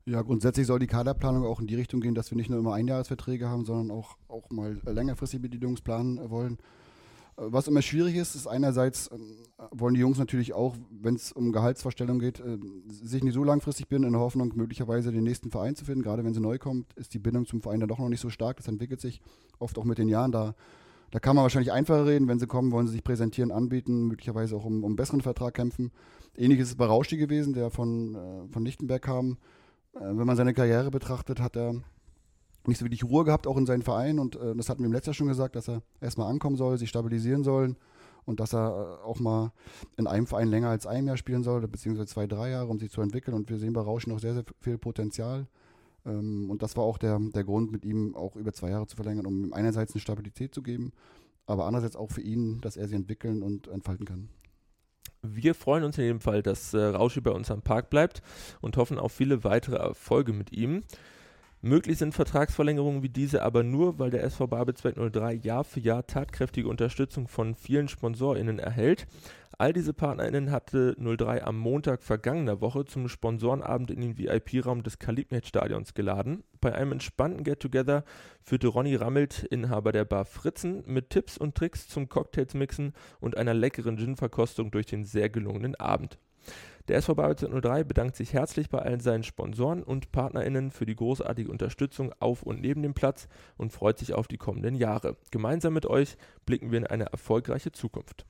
Ja, 0.07 0.21
grundsätzlich 0.21 0.67
soll 0.67 0.77
die 0.77 0.85
Kaderplanung 0.85 1.45
auch 1.45 1.59
in 1.59 1.65
die 1.65 1.75
Richtung 1.75 1.99
gehen, 1.99 2.13
dass 2.13 2.29
wir 2.29 2.35
nicht 2.35 2.51
nur 2.51 2.59
immer 2.59 2.75
Einjahresverträge 2.75 3.49
haben, 3.49 3.65
sondern 3.65 3.89
auch, 3.89 4.17
auch 4.27 4.51
mal 4.51 4.79
längerfristig 4.85 5.41
Bedingungen 5.41 5.77
planen 5.83 6.29
wollen. 6.29 6.59
Was 7.37 7.67
immer 7.67 7.81
schwierig 7.81 8.15
ist, 8.15 8.35
ist 8.35 8.47
einerseits 8.47 9.09
ähm, 9.11 9.35
wollen 9.71 9.93
die 9.93 9.99
Jungs 9.99 10.17
natürlich 10.17 10.53
auch, 10.53 10.75
wenn 10.89 11.15
es 11.15 11.31
um 11.31 11.51
Gehaltsvorstellungen 11.51 12.19
geht, 12.21 12.39
äh, 12.39 12.57
sich 12.87 13.23
nicht 13.23 13.33
so 13.33 13.43
langfristig 13.43 13.89
binden, 13.89 14.07
in 14.07 14.13
der 14.13 14.21
Hoffnung, 14.21 14.53
möglicherweise 14.55 15.11
den 15.11 15.23
nächsten 15.23 15.51
Verein 15.51 15.75
zu 15.75 15.83
finden. 15.85 16.01
Gerade 16.01 16.23
wenn 16.23 16.33
sie 16.33 16.39
neu 16.39 16.57
kommt, 16.57 16.93
ist 16.93 17.13
die 17.13 17.19
Bindung 17.19 17.45
zum 17.45 17.61
Verein 17.61 17.79
dann 17.81 17.89
doch 17.89 17.99
noch 17.99 18.09
nicht 18.09 18.21
so 18.21 18.29
stark. 18.29 18.57
Das 18.57 18.67
entwickelt 18.67 19.01
sich 19.01 19.21
oft 19.59 19.77
auch 19.77 19.83
mit 19.83 19.97
den 19.97 20.07
Jahren. 20.07 20.31
Da 20.31 20.55
Da 21.11 21.19
kann 21.19 21.35
man 21.35 21.43
wahrscheinlich 21.43 21.71
einfacher 21.71 22.05
reden, 22.05 22.27
wenn 22.27 22.39
sie 22.39 22.47
kommen, 22.47 22.71
wollen 22.71 22.87
sie 22.87 22.93
sich 22.93 23.03
präsentieren, 23.03 23.51
anbieten, 23.51 24.07
möglicherweise 24.07 24.55
auch 24.55 24.65
um, 24.65 24.83
um 24.83 24.85
einen 24.85 24.95
besseren 24.95 25.21
Vertrag 25.21 25.53
kämpfen. 25.53 25.91
Ähnliches 26.35 26.69
ist 26.69 26.77
bei 26.77 26.85
Rauschi 26.85 27.17
gewesen, 27.17 27.53
der 27.53 27.69
von, 27.69 28.15
äh, 28.15 28.51
von 28.51 28.65
Lichtenberg 28.65 29.01
kam. 29.01 29.37
Äh, 29.93 29.99
wenn 29.99 30.25
man 30.25 30.35
seine 30.35 30.53
Karriere 30.53 30.91
betrachtet, 30.91 31.39
hat 31.39 31.55
er 31.55 31.75
nicht 32.67 32.77
so 32.77 32.85
wirklich 32.85 33.03
Ruhe 33.03 33.25
gehabt, 33.25 33.47
auch 33.47 33.57
in 33.57 33.65
seinen 33.65 33.81
Verein. 33.81 34.19
Und 34.19 34.35
äh, 34.35 34.55
das 34.55 34.69
hatten 34.69 34.81
wir 34.81 34.87
im 34.87 34.93
letzten 34.93 35.09
Jahr 35.09 35.15
schon 35.15 35.27
gesagt, 35.27 35.55
dass 35.55 35.67
er 35.67 35.81
erstmal 36.01 36.29
ankommen 36.29 36.55
soll, 36.55 36.77
sich 36.77 36.89
stabilisieren 36.89 37.43
soll 37.43 37.75
und 38.25 38.39
dass 38.39 38.53
er 38.53 38.99
äh, 39.01 39.05
auch 39.05 39.19
mal 39.19 39.51
in 39.97 40.07
einem 40.07 40.27
Verein 40.27 40.47
länger 40.47 40.69
als 40.69 40.87
ein 40.87 41.07
Jahr 41.07 41.17
spielen 41.17 41.43
soll, 41.43 41.67
beziehungsweise 41.67 42.07
zwei, 42.07 42.27
drei 42.27 42.49
Jahre, 42.49 42.67
um 42.67 42.79
sich 42.79 42.91
zu 42.91 43.01
entwickeln. 43.01 43.35
Und 43.35 43.49
wir 43.49 43.57
sehen 43.57 43.73
bei 43.73 43.81
Rauschen 43.81 44.11
noch 44.11 44.19
sehr, 44.19 44.33
sehr 44.33 44.43
viel 44.61 44.77
Potenzial. 44.77 45.47
Ähm, 46.05 46.49
und 46.49 46.61
das 46.61 46.75
war 46.75 46.83
auch 46.83 46.97
der, 46.97 47.19
der 47.19 47.43
Grund, 47.43 47.71
mit 47.71 47.85
ihm 47.85 48.15
auch 48.15 48.35
über 48.35 48.53
zwei 48.53 48.69
Jahre 48.69 48.87
zu 48.87 48.95
verlängern, 48.95 49.25
um 49.25 49.45
ihm 49.45 49.53
einerseits 49.53 49.93
eine 49.93 50.01
Stabilität 50.01 50.53
zu 50.53 50.61
geben, 50.61 50.91
aber 51.45 51.65
andererseits 51.65 51.95
auch 51.95 52.11
für 52.11 52.21
ihn, 52.21 52.61
dass 52.61 52.77
er 52.77 52.87
sie 52.87 52.95
entwickeln 52.95 53.43
und 53.43 53.67
entfalten 53.67 54.05
kann. 54.05 54.29
Wir 55.21 55.55
freuen 55.55 55.83
uns 55.83 55.97
in 55.97 56.03
jedem 56.03 56.19
Fall, 56.19 56.43
dass 56.43 56.73
äh, 56.73 56.83
Rauschi 56.83 57.21
bei 57.21 57.31
uns 57.31 57.49
am 57.49 57.61
Park 57.61 57.89
bleibt 57.89 58.21
und 58.61 58.77
hoffen 58.77 58.99
auf 58.99 59.11
viele 59.11 59.43
weitere 59.43 59.77
Erfolge 59.77 60.33
mit 60.33 60.51
ihm. 60.51 60.83
Möglich 61.67 61.97
sind 61.97 62.13
Vertragsverlängerungen 62.13 63.01
wie 63.01 63.09
diese 63.09 63.41
aber 63.41 63.63
nur, 63.63 63.97
weil 63.97 64.11
der 64.11 64.23
SV 64.23 64.45
Babelsberg 64.45 64.97
03 65.11 65.33
Jahr 65.33 65.63
für 65.63 65.79
Jahr 65.79 66.05
tatkräftige 66.05 66.67
Unterstützung 66.67 67.27
von 67.27 67.55
vielen 67.55 67.87
SponsorInnen 67.87 68.59
erhält. 68.59 69.07
All 69.57 69.73
diese 69.73 69.91
PartnerInnen 69.91 70.51
hatte 70.51 70.95
03 70.99 71.43
am 71.43 71.57
Montag 71.57 72.03
vergangener 72.03 72.61
Woche 72.61 72.85
zum 72.85 73.09
Sponsorenabend 73.09 73.89
in 73.89 74.01
den 74.01 74.15
VIP-Raum 74.15 74.83
des 74.83 74.99
Kalibnet-Stadions 74.99 75.95
geladen. 75.95 76.43
Bei 76.61 76.75
einem 76.75 76.91
entspannten 76.91 77.43
Get-Together 77.43 78.03
führte 78.43 78.67
Ronny 78.67 78.93
Rammelt, 78.93 79.41
Inhaber 79.45 79.91
der 79.91 80.05
Bar 80.05 80.25
Fritzen, 80.25 80.83
mit 80.85 81.09
Tipps 81.09 81.35
und 81.35 81.55
Tricks 81.55 81.87
zum 81.87 82.09
Cocktails-Mixen 82.09 82.93
und 83.19 83.37
einer 83.37 83.55
leckeren 83.55 83.97
Gin-Verkostung 83.97 84.69
durch 84.69 84.85
den 84.85 85.03
sehr 85.03 85.31
gelungenen 85.31 85.73
Abend. 85.73 86.19
Der 86.87 86.97
SV 86.97 87.15
Babelsberg 87.15 87.63
03 87.63 87.83
bedankt 87.83 88.15
sich 88.15 88.33
herzlich 88.33 88.69
bei 88.69 88.77
allen 88.77 88.99
seinen 88.99 89.23
Sponsoren 89.23 89.81
und 89.81 90.11
PartnerInnen 90.11 90.69
für 90.69 90.85
die 90.85 90.95
großartige 90.95 91.49
Unterstützung 91.49 92.13
auf 92.19 92.43
und 92.43 92.61
neben 92.61 92.83
dem 92.83 92.93
Platz 92.93 93.27
und 93.57 93.71
freut 93.71 93.97
sich 93.97 94.13
auf 94.13 94.27
die 94.27 94.37
kommenden 94.37 94.75
Jahre. 94.75 95.17
Gemeinsam 95.31 95.73
mit 95.73 95.87
euch 95.87 96.15
blicken 96.45 96.71
wir 96.71 96.77
in 96.77 96.87
eine 96.87 97.05
erfolgreiche 97.05 97.71
Zukunft. 97.71 98.27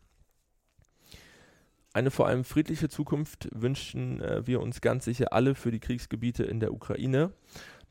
Eine 1.92 2.12
vor 2.12 2.28
allem 2.28 2.46
friedliche 2.46 2.88
Zukunft 2.88 3.50
wünschen 3.54 4.22
äh, 4.22 4.48
wir 4.48 4.62
uns 4.62 4.82
ganz 4.82 5.06
sicher 5.06 5.34
alle 5.34 5.56
für 5.56 5.72
die 5.72 5.80
Kriegsgebiete 5.80 6.44
in 6.44 6.60
der 6.60 6.74
Ukraine. 6.74 7.32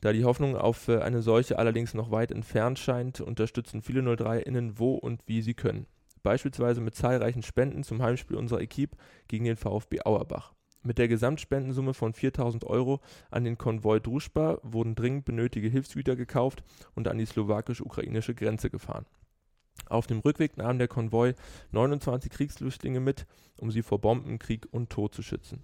Da 0.01 0.13
die 0.13 0.25
Hoffnung 0.25 0.55
auf 0.55 0.87
äh, 0.87 0.99
eine 0.99 1.21
solche 1.21 1.59
allerdings 1.59 1.93
noch 1.93 2.11
weit 2.11 2.31
entfernt 2.31 2.79
scheint, 2.79 3.21
unterstützen 3.21 3.81
viele 3.81 4.01
03-Innen 4.01 4.79
wo 4.79 4.95
und 4.95 5.21
wie 5.27 5.41
sie 5.41 5.55
können 5.55 5.87
beispielsweise 6.25 6.81
mit 6.81 6.95
zahlreichen 6.95 7.43
Spenden 7.43 7.83
zum 7.83 8.01
Heimspiel 8.01 8.35
unserer 8.35 8.59
Equipe 8.59 8.97
gegen 9.27 9.45
den 9.45 9.55
VfB 9.55 10.01
Auerbach. 10.03 10.53
Mit 10.81 10.97
der 10.97 11.07
Gesamtspendensumme 11.07 11.93
von 11.93 12.13
4000 12.13 12.65
Euro 12.65 12.99
an 13.31 13.43
den 13.43 13.57
Konvoi 13.57 13.99
Druschba 13.99 14.59
wurden 14.63 14.95
dringend 14.95 15.25
benötigte 15.25 15.69
Hilfsgüter 15.69 16.15
gekauft 16.15 16.63
und 16.95 17.07
an 17.07 17.19
die 17.19 17.25
slowakisch-ukrainische 17.25 18.35
Grenze 18.35 18.69
gefahren. 18.69 19.05
Auf 19.87 20.07
dem 20.07 20.19
Rückweg 20.19 20.57
nahm 20.57 20.79
der 20.79 20.87
Konvoi 20.87 21.35
29 21.71 22.31
Kriegsflüchtlinge 22.31 22.99
mit, 22.99 23.27
um 23.57 23.69
sie 23.69 23.83
vor 23.83 24.01
Bomben, 24.01 24.39
Krieg 24.39 24.67
und 24.71 24.89
Tod 24.89 25.13
zu 25.13 25.21
schützen. 25.21 25.63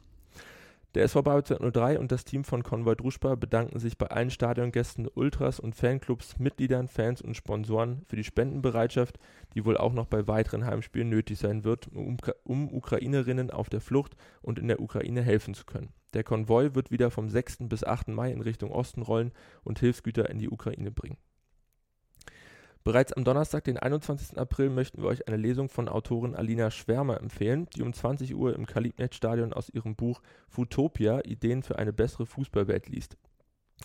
Der 0.93 1.05
SV 1.05 1.23
Babelsberg 1.23 1.73
03 1.73 1.99
und 1.99 2.11
das 2.11 2.25
Team 2.25 2.43
von 2.43 2.63
Konvoi 2.63 2.95
Druschba 2.95 3.35
bedanken 3.35 3.79
sich 3.79 3.97
bei 3.97 4.07
allen 4.07 4.29
Stadiongästen, 4.29 5.07
Ultras 5.07 5.61
und 5.61 5.73
Fanclubs, 5.73 6.37
Mitgliedern, 6.37 6.89
Fans 6.89 7.21
und 7.21 7.37
Sponsoren 7.37 8.01
für 8.07 8.17
die 8.17 8.25
Spendenbereitschaft, 8.25 9.17
die 9.55 9.63
wohl 9.63 9.77
auch 9.77 9.93
noch 9.93 10.07
bei 10.07 10.27
weiteren 10.27 10.65
Heimspielen 10.65 11.07
nötig 11.07 11.39
sein 11.39 11.63
wird, 11.63 11.87
um, 11.93 12.17
um 12.43 12.73
Ukrainerinnen 12.73 13.51
auf 13.51 13.69
der 13.69 13.79
Flucht 13.79 14.17
und 14.41 14.59
in 14.59 14.67
der 14.67 14.81
Ukraine 14.81 15.21
helfen 15.21 15.53
zu 15.53 15.65
können. 15.65 15.93
Der 16.13 16.25
Konvoi 16.25 16.75
wird 16.75 16.91
wieder 16.91 17.09
vom 17.09 17.29
6. 17.29 17.69
bis 17.69 17.85
8. 17.85 18.09
Mai 18.09 18.29
in 18.29 18.41
Richtung 18.41 18.69
Osten 18.71 19.01
rollen 19.01 19.31
und 19.63 19.79
Hilfsgüter 19.79 20.29
in 20.29 20.39
die 20.39 20.49
Ukraine 20.49 20.91
bringen. 20.91 21.17
Bereits 22.83 23.13
am 23.13 23.23
Donnerstag, 23.23 23.63
den 23.65 23.77
21. 23.77 24.39
April, 24.39 24.71
möchten 24.71 25.03
wir 25.03 25.09
euch 25.09 25.27
eine 25.27 25.37
Lesung 25.37 25.69
von 25.69 25.87
Autorin 25.87 26.35
Alina 26.35 26.71
Schwärmer 26.71 27.21
empfehlen, 27.21 27.67
die 27.75 27.83
um 27.83 27.93
20 27.93 28.33
Uhr 28.33 28.55
im 28.55 28.65
Kalibnet-Stadion 28.65 29.53
aus 29.53 29.69
ihrem 29.69 29.95
Buch 29.95 30.21
Futopia 30.49 31.21
Ideen 31.23 31.61
für 31.61 31.77
eine 31.77 31.93
bessere 31.93 32.25
Fußballwelt 32.25 32.89
liest. 32.89 33.17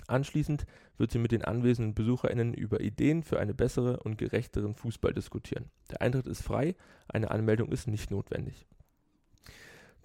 Anschließend 0.07 0.65
wird 0.97 1.11
sie 1.11 1.19
mit 1.19 1.33
den 1.33 1.45
anwesenden 1.45 1.95
BesucherInnen 1.95 2.55
über 2.55 2.81
Ideen 2.81 3.23
für 3.23 3.39
einen 3.39 3.55
besseren 3.55 3.97
und 3.97 4.17
gerechteren 4.17 4.75
Fußball 4.75 5.13
diskutieren. 5.13 5.71
Der 5.91 6.01
Eintritt 6.01 6.27
ist 6.27 6.43
frei, 6.43 6.75
eine 7.09 7.31
Anmeldung 7.31 7.71
ist 7.73 7.89
nicht 7.89 8.11
notwendig. 8.11 8.67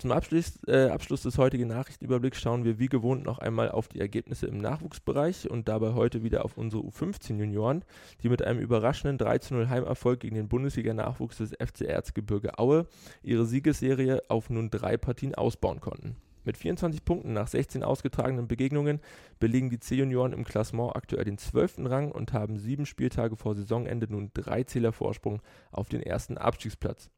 Zum 0.02 0.12
Abschluss, 0.12 0.58
äh, 0.66 0.90
Abschluss 0.90 1.22
des 1.22 1.38
heutigen 1.38 1.68
Nachrichtenüberblicks 1.68 2.42
schauen 2.42 2.64
wir 2.64 2.80
wie 2.80 2.88
gewohnt 2.88 3.24
noch 3.24 3.38
einmal 3.38 3.70
auf 3.70 3.88
die 3.88 4.00
Ergebnisse 4.00 4.48
im 4.48 4.58
Nachwuchsbereich 4.58 5.48
und 5.48 5.68
dabei 5.68 5.94
heute 5.94 6.24
wieder 6.24 6.44
auf 6.44 6.58
unsere 6.58 6.82
U15-Junioren, 6.82 7.86
die 8.24 8.30
mit 8.30 8.42
einem 8.42 8.60
überraschenden 8.60 9.20
3-0 9.20 9.70
Heimerfolg 9.70 10.22
gegen 10.22 10.34
den 10.34 10.48
Bundesliga-Nachwuchs 10.48 11.38
des 11.38 11.52
FC 11.52 11.82
Erzgebirge 11.82 12.58
Aue 12.58 12.88
ihre 13.22 13.46
Siegesserie 13.46 14.24
auf 14.28 14.50
nun 14.50 14.72
drei 14.72 14.98
Partien 14.98 15.36
ausbauen 15.36 15.82
konnten. 15.82 16.16
Mit 16.46 16.58
24 16.58 17.06
Punkten 17.06 17.34
nach 17.34 17.48
16 17.48 17.84
ausgetragenen 17.84 18.48
Begegnungen 18.48 19.02
belegen 19.40 19.70
die 19.70 19.80
C-Junioren 19.80 20.34
im 20.34 20.46
Klassement 20.46 20.96
aktuell 20.96 21.26
den 21.26 21.38
12. 21.38 21.76
Rang 21.84 22.12
und 22.12 22.34
haben 22.34 22.58
sieben 22.58 22.88
Spieltage 22.88 23.36
vor 23.36 23.54
Saisonende 23.54 24.08
nun 24.10 24.32
drei 24.34 24.64
Zähler 24.64 24.94
Vorsprung 24.94 25.44
auf 25.72 25.90
den 25.90 26.02
ersten 26.02 26.40
Abstiegsplatz. 26.40 27.12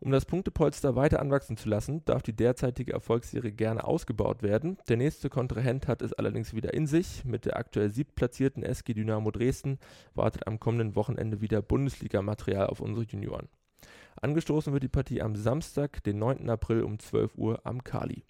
Um 0.00 0.10
das 0.10 0.26
Punktepolster 0.26 0.96
weiter 0.96 1.20
anwachsen 1.20 1.56
zu 1.56 1.68
lassen, 1.68 2.04
darf 2.04 2.22
die 2.22 2.34
derzeitige 2.34 2.92
Erfolgsserie 2.92 3.52
gerne 3.52 3.84
ausgebaut 3.84 4.42
werden. 4.42 4.76
Der 4.88 4.96
nächste 4.96 5.30
Kontrahent 5.30 5.88
hat 5.88 6.02
es 6.02 6.12
allerdings 6.12 6.54
wieder 6.54 6.74
in 6.74 6.86
sich. 6.86 7.24
Mit 7.24 7.46
der 7.46 7.56
aktuell 7.56 7.90
siebtplatzierten 7.90 8.62
SG 8.62 8.92
Dynamo 8.92 9.30
Dresden 9.30 9.78
wartet 10.14 10.46
am 10.46 10.60
kommenden 10.60 10.94
Wochenende 10.96 11.40
wieder 11.40 11.62
Bundesliga-Material 11.62 12.66
auf 12.66 12.80
unsere 12.80 13.06
Junioren. 13.06 13.48
Angestoßen 14.20 14.72
wird 14.72 14.82
die 14.82 14.88
Partie 14.88 15.22
am 15.22 15.36
Samstag, 15.36 16.02
den 16.04 16.18
9. 16.18 16.48
April 16.50 16.82
um 16.82 16.98
12 16.98 17.36
Uhr 17.36 17.60
am 17.64 17.82
Kali. 17.82 18.24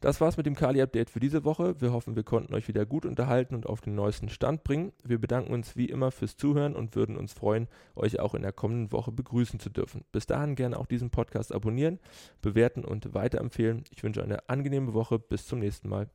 Das 0.00 0.20
war's 0.20 0.36
mit 0.36 0.46
dem 0.46 0.54
Kali-Update 0.54 1.10
für 1.10 1.18
diese 1.18 1.44
Woche. 1.44 1.80
Wir 1.80 1.92
hoffen, 1.92 2.14
wir 2.14 2.22
konnten 2.22 2.54
euch 2.54 2.68
wieder 2.68 2.86
gut 2.86 3.04
unterhalten 3.04 3.56
und 3.56 3.66
auf 3.66 3.80
den 3.80 3.96
neuesten 3.96 4.28
Stand 4.28 4.62
bringen. 4.62 4.92
Wir 5.02 5.20
bedanken 5.20 5.52
uns 5.52 5.76
wie 5.76 5.86
immer 5.86 6.12
fürs 6.12 6.36
Zuhören 6.36 6.76
und 6.76 6.94
würden 6.94 7.16
uns 7.16 7.32
freuen, 7.32 7.66
euch 7.96 8.20
auch 8.20 8.34
in 8.34 8.42
der 8.42 8.52
kommenden 8.52 8.92
Woche 8.92 9.10
begrüßen 9.10 9.58
zu 9.58 9.70
dürfen. 9.70 10.04
Bis 10.12 10.26
dahin 10.26 10.54
gerne 10.54 10.78
auch 10.78 10.86
diesen 10.86 11.10
Podcast 11.10 11.52
abonnieren, 11.52 11.98
bewerten 12.42 12.84
und 12.84 13.12
weiterempfehlen. 13.12 13.82
Ich 13.90 14.04
wünsche 14.04 14.22
eine 14.22 14.48
angenehme 14.48 14.94
Woche. 14.94 15.18
Bis 15.18 15.46
zum 15.46 15.58
nächsten 15.58 15.88
Mal. 15.88 16.08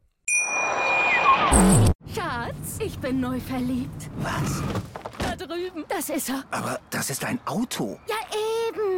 Schatz, 2.15 2.79
ich 2.79 2.97
bin 2.99 3.19
neu 3.19 3.39
verliebt. 3.39 4.09
Was? 4.21 4.63
Da 5.19 5.35
drüben. 5.35 5.83
Das 5.89 6.09
ist 6.09 6.29
er. 6.29 6.43
Aber 6.51 6.79
das 6.89 7.09
ist 7.09 7.25
ein 7.25 7.39
Auto. 7.45 7.99
Ja, 8.07 8.15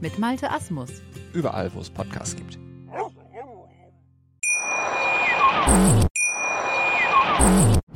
mit 0.00 0.18
Malte 0.18 0.50
Asmus. 0.50 0.90
Überall, 1.32 1.72
wo 1.74 1.80
es 1.80 1.90
Podcasts 1.90 2.36
gibt. 2.36 2.58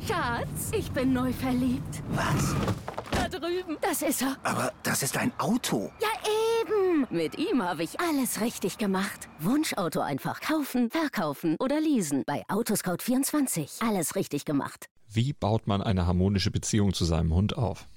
Schatz, 0.07 0.71
ich 0.71 0.91
bin 0.91 1.13
neu 1.13 1.33
verliebt. 1.33 2.03
Was? 2.09 2.55
Da 3.11 3.27
drüben. 3.27 3.77
Das 3.81 4.01
ist 4.01 4.21
er. 4.21 4.37
Aber 4.43 4.71
das 4.83 5.03
ist 5.03 5.17
ein 5.17 5.31
Auto. 5.37 5.91
Ja, 6.01 6.07
eben. 6.61 7.07
Mit 7.09 7.37
ihm 7.37 7.61
habe 7.61 7.83
ich 7.83 7.99
alles 7.99 8.41
richtig 8.41 8.77
gemacht. 8.77 9.27
Wunschauto 9.39 9.99
einfach 10.01 10.41
kaufen, 10.41 10.89
verkaufen 10.89 11.55
oder 11.59 11.79
leasen. 11.79 12.23
Bei 12.25 12.43
Autoscout24. 12.47 13.87
Alles 13.87 14.15
richtig 14.15 14.45
gemacht. 14.45 14.87
Wie 15.07 15.33
baut 15.33 15.67
man 15.67 15.81
eine 15.81 16.07
harmonische 16.07 16.51
Beziehung 16.51 16.93
zu 16.93 17.05
seinem 17.05 17.33
Hund 17.33 17.57
auf? 17.57 17.85